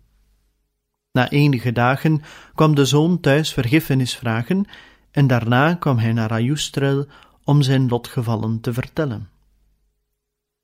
Na 1.12 1.30
enige 1.30 1.72
dagen 1.72 2.22
kwam 2.54 2.74
de 2.74 2.84
zoon 2.84 3.20
thuis 3.20 3.52
vergiffenis 3.52 4.16
vragen 4.16 4.64
en 5.10 5.26
daarna 5.26 5.74
kwam 5.74 5.98
hij 5.98 6.12
naar 6.12 6.30
Ajustrel 6.30 7.06
om 7.44 7.62
zijn 7.62 7.88
lotgevallen 7.88 8.60
te 8.60 8.72
vertellen. 8.72 9.28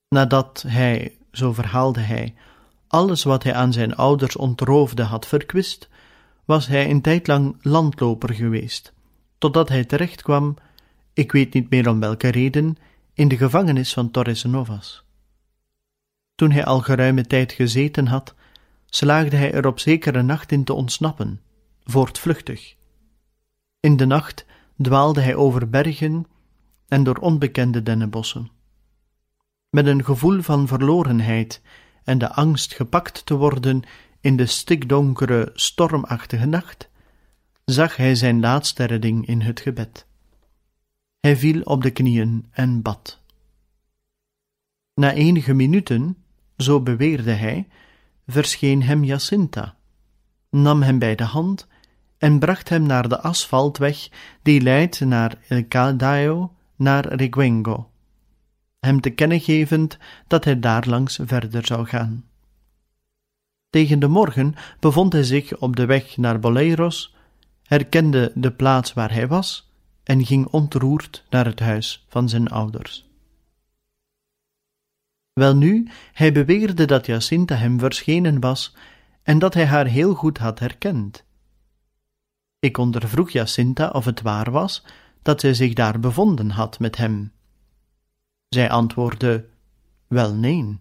Nadat 0.08 0.64
hij, 0.66 1.16
zo 1.32 1.52
verhaalde 1.52 2.00
hij, 2.00 2.34
alles 2.86 3.22
wat 3.22 3.42
hij 3.42 3.54
aan 3.54 3.72
zijn 3.72 3.96
ouders 3.96 4.36
ontroofde 4.36 5.02
had 5.02 5.26
verkwist, 5.26 5.88
was 6.44 6.66
hij 6.66 6.90
een 6.90 7.00
tijd 7.00 7.26
lang 7.26 7.56
landloper 7.60 8.34
geweest, 8.34 8.92
totdat 9.38 9.68
hij 9.68 9.84
terechtkwam, 9.84 10.56
ik 11.12 11.32
weet 11.32 11.54
niet 11.54 11.70
meer 11.70 11.88
om 11.88 12.00
welke 12.00 12.28
reden, 12.28 12.76
in 13.20 13.28
de 13.28 13.36
gevangenis 13.36 13.92
van 13.92 14.10
Torres 14.10 14.44
Novas. 14.44 15.04
Toen 16.34 16.50
hij 16.50 16.64
al 16.64 16.80
geruime 16.80 17.26
tijd 17.26 17.52
gezeten 17.52 18.06
had, 18.06 18.34
slaagde 18.86 19.36
hij 19.36 19.52
er 19.52 19.66
op 19.66 19.78
zekere 19.78 20.22
nacht 20.22 20.52
in 20.52 20.64
te 20.64 20.72
ontsnappen, 20.72 21.40
voortvluchtig. 21.84 22.74
In 23.80 23.96
de 23.96 24.04
nacht 24.04 24.46
dwaalde 24.82 25.20
hij 25.20 25.34
over 25.34 25.68
bergen 25.68 26.26
en 26.88 27.02
door 27.02 27.16
onbekende 27.16 27.82
dennenbossen. 27.82 28.50
Met 29.70 29.86
een 29.86 30.04
gevoel 30.04 30.40
van 30.42 30.66
verlorenheid 30.66 31.62
en 32.04 32.18
de 32.18 32.32
angst 32.32 32.74
gepakt 32.74 33.26
te 33.26 33.34
worden 33.34 33.82
in 34.20 34.36
de 34.36 34.46
stikdonkere, 34.46 35.50
stormachtige 35.54 36.46
nacht, 36.46 36.88
zag 37.64 37.96
hij 37.96 38.14
zijn 38.14 38.40
laatste 38.40 38.84
redding 38.84 39.26
in 39.26 39.40
het 39.40 39.60
gebed. 39.60 40.08
Hij 41.20 41.36
viel 41.36 41.62
op 41.62 41.82
de 41.82 41.90
knieën 41.90 42.46
en 42.50 42.82
bad. 42.82 43.20
Na 44.94 45.12
enige 45.12 45.54
minuten, 45.54 46.16
zo 46.56 46.80
beweerde 46.80 47.32
hij, 47.32 47.68
verscheen 48.26 48.82
hem 48.82 49.04
Jacinta, 49.04 49.76
nam 50.50 50.82
hem 50.82 50.98
bij 50.98 51.14
de 51.14 51.24
hand 51.24 51.66
en 52.18 52.38
bracht 52.38 52.68
hem 52.68 52.82
naar 52.82 53.08
de 53.08 53.20
asfaltweg 53.20 54.08
die 54.42 54.60
leidt 54.60 55.00
naar 55.00 55.38
El 55.48 55.64
Caldaio, 55.68 56.54
naar 56.76 57.14
Reguengo, 57.14 57.90
hem 58.78 59.00
te 59.00 59.10
kennen 59.10 59.40
gevend 59.40 59.98
dat 60.26 60.44
hij 60.44 60.60
daarlangs 60.60 61.18
verder 61.22 61.66
zou 61.66 61.86
gaan. 61.86 62.24
Tegen 63.70 63.98
de 63.98 64.08
morgen 64.08 64.54
bevond 64.78 65.12
hij 65.12 65.22
zich 65.22 65.58
op 65.58 65.76
de 65.76 65.86
weg 65.86 66.16
naar 66.16 66.38
Boleiros, 66.38 67.14
herkende 67.62 68.32
de 68.34 68.52
plaats 68.52 68.92
waar 68.92 69.12
hij 69.12 69.28
was 69.28 69.69
en 70.10 70.26
ging 70.26 70.46
ontroerd 70.46 71.24
naar 71.28 71.44
het 71.44 71.60
huis 71.60 72.04
van 72.08 72.28
zijn 72.28 72.48
ouders. 72.48 73.08
Welnu, 75.32 75.88
hij 76.12 76.32
beweerde 76.32 76.84
dat 76.84 77.06
Jacinta 77.06 77.54
hem 77.54 77.78
verschenen 77.78 78.40
was 78.40 78.76
en 79.22 79.38
dat 79.38 79.54
hij 79.54 79.66
haar 79.66 79.86
heel 79.86 80.14
goed 80.14 80.38
had 80.38 80.58
herkend. 80.58 81.24
Ik 82.58 82.78
ondervroeg 82.78 83.30
Jacinta 83.30 83.88
of 83.88 84.04
het 84.04 84.22
waar 84.22 84.50
was 84.50 84.84
dat 85.22 85.40
zij 85.40 85.54
zich 85.54 85.72
daar 85.72 86.00
bevonden 86.00 86.50
had 86.50 86.78
met 86.78 86.96
hem. 86.96 87.32
Zij 88.48 88.70
antwoordde: 88.70 89.46
Wel, 90.06 90.34
nee. 90.34 90.80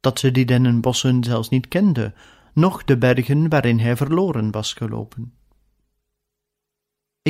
Dat 0.00 0.18
ze 0.18 0.30
die 0.30 0.44
dennenbossen 0.44 1.24
zelfs 1.24 1.48
niet 1.48 1.68
kende, 1.68 2.14
noch 2.54 2.84
de 2.84 2.98
bergen 2.98 3.48
waarin 3.48 3.78
hij 3.78 3.96
verloren 3.96 4.50
was 4.50 4.72
gelopen. 4.72 5.39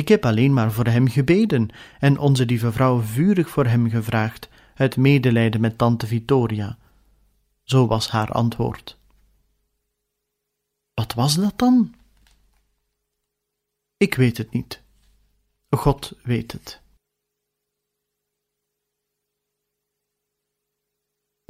Ik 0.01 0.07
heb 0.07 0.25
alleen 0.25 0.53
maar 0.53 0.71
voor 0.71 0.85
hem 0.85 1.07
gebeden 1.07 1.69
en 1.99 2.17
onze 2.17 2.45
lieve 2.45 2.71
vrouw 2.71 2.99
vurig 3.01 3.49
voor 3.49 3.65
hem 3.65 3.89
gevraagd, 3.89 4.49
uit 4.75 4.97
medelijden 4.97 5.61
met 5.61 5.77
tante 5.77 6.07
Vittoria. 6.07 6.77
Zo 7.63 7.87
was 7.87 8.09
haar 8.09 8.31
antwoord. 8.31 8.97
Wat 10.93 11.13
was 11.13 11.35
dat 11.35 11.53
dan? 11.55 11.95
Ik 13.97 14.15
weet 14.15 14.37
het 14.37 14.51
niet. 14.51 14.81
God 15.69 16.13
weet 16.23 16.51
het. 16.51 16.80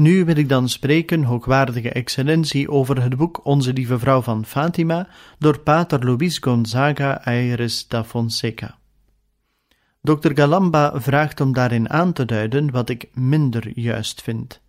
Nu 0.01 0.25
wil 0.25 0.35
ik 0.35 0.49
dan 0.49 0.69
spreken, 0.69 1.23
hoogwaardige 1.23 1.89
excellentie, 1.89 2.69
over 2.69 3.01
het 3.01 3.17
boek 3.17 3.45
Onze 3.45 3.73
Lieve 3.73 3.99
Vrouw 3.99 4.21
van 4.21 4.45
Fatima 4.45 5.07
door 5.39 5.59
pater 5.59 6.05
Luis 6.05 6.37
Gonzaga 6.37 7.21
Ayres 7.23 7.87
da 7.87 8.03
Fonseca. 8.03 8.77
Dr. 10.01 10.31
Galamba 10.33 11.01
vraagt 11.01 11.41
om 11.41 11.53
daarin 11.53 11.89
aan 11.89 12.13
te 12.13 12.25
duiden 12.25 12.71
wat 12.71 12.89
ik 12.89 13.09
minder 13.13 13.79
juist 13.79 14.21
vind. 14.21 14.61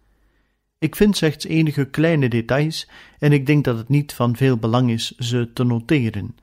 Ik 0.79 0.97
vind 0.97 1.17
slechts 1.17 1.45
enige 1.45 1.85
kleine 1.85 2.29
details 2.29 2.89
en 3.19 3.33
ik 3.33 3.47
denk 3.47 3.65
dat 3.65 3.77
het 3.77 3.89
niet 3.89 4.15
van 4.15 4.37
veel 4.37 4.57
belang 4.57 4.91
is 4.91 5.11
ze 5.11 5.51
te 5.53 5.65
noteren. 5.65 6.37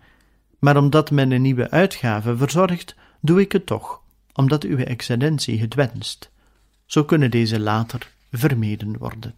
Maar 0.60 0.78
omdat 0.78 1.12
men 1.12 1.32
een 1.32 1.42
nieuwe 1.42 1.70
uitgave 1.70 2.38
verzorgt, 2.38 2.96
doe 3.22 3.42
ik 3.42 3.52
het 3.52 3.66
toch, 3.66 4.02
omdat 4.34 4.64
uw 4.64 4.78
excellentie 4.78 5.60
het 5.60 5.74
wenst. 5.76 6.32
Zo 6.86 7.04
kunnen 7.04 7.32
deze 7.32 7.60
later 7.60 8.18
vermeden 8.32 8.98
worden. 8.98 9.34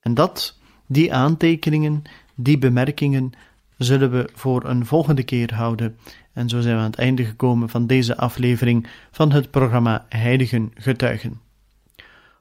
En 0.00 0.14
dat, 0.14 0.58
die 0.86 1.14
aantekeningen, 1.14 2.02
die 2.34 2.58
bemerkingen, 2.58 3.32
zullen 3.76 4.10
we 4.10 4.30
voor 4.34 4.64
een 4.64 4.86
volgende 4.86 5.22
keer 5.22 5.54
houden. 5.54 5.96
En 6.32 6.48
zo 6.48 6.60
zijn 6.60 6.74
we 6.74 6.80
aan 6.80 6.90
het 6.90 6.98
einde 6.98 7.24
gekomen 7.24 7.68
van 7.68 7.86
deze 7.86 8.16
aflevering 8.16 8.86
van 9.10 9.32
het 9.32 9.50
programma 9.50 10.06
Heiligen 10.08 10.70
Getuigen. 10.74 11.40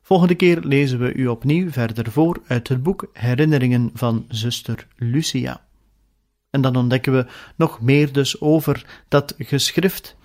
Volgende 0.02 0.36
keer 0.36 0.60
lezen 0.60 1.00
we 1.00 1.14
u 1.14 1.28
opnieuw 1.28 1.72
verder 1.72 2.12
voor 2.12 2.42
uit 2.48 2.68
het 2.68 2.84
boek 2.84 3.10
Herinneringen 3.14 3.90
van 3.94 4.26
zuster 4.28 4.88
Lucia. 4.96 5.62
En 6.50 6.62
dan 6.62 6.76
ontdekken 6.76 7.14
we 7.14 7.26
nog 7.56 7.82
meer 7.82 8.12
dus 8.12 8.42
over 8.42 9.02
dat 9.08 9.36
geschrift 9.38 10.16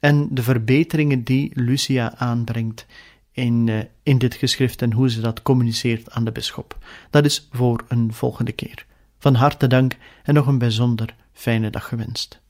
en 0.00 0.28
de 0.30 0.42
verbeteringen 0.42 1.22
die 1.22 1.50
Lucia 1.54 2.14
aanbrengt 2.16 2.86
in, 3.32 3.66
uh, 3.66 3.78
in 4.02 4.18
dit 4.18 4.34
geschrift 4.34 4.82
en 4.82 4.92
hoe 4.92 5.10
ze 5.10 5.20
dat 5.20 5.42
communiceert 5.42 6.10
aan 6.10 6.24
de 6.24 6.32
bisschop. 6.32 6.78
Dat 7.10 7.24
is 7.24 7.48
voor 7.52 7.84
een 7.88 8.12
volgende 8.12 8.52
keer. 8.52 8.86
Van 9.18 9.34
harte 9.34 9.66
dank 9.66 9.96
en 10.22 10.34
nog 10.34 10.46
een 10.46 10.58
bijzonder 10.58 11.14
fijne 11.32 11.70
dag 11.70 11.88
gewenst. 11.88 12.40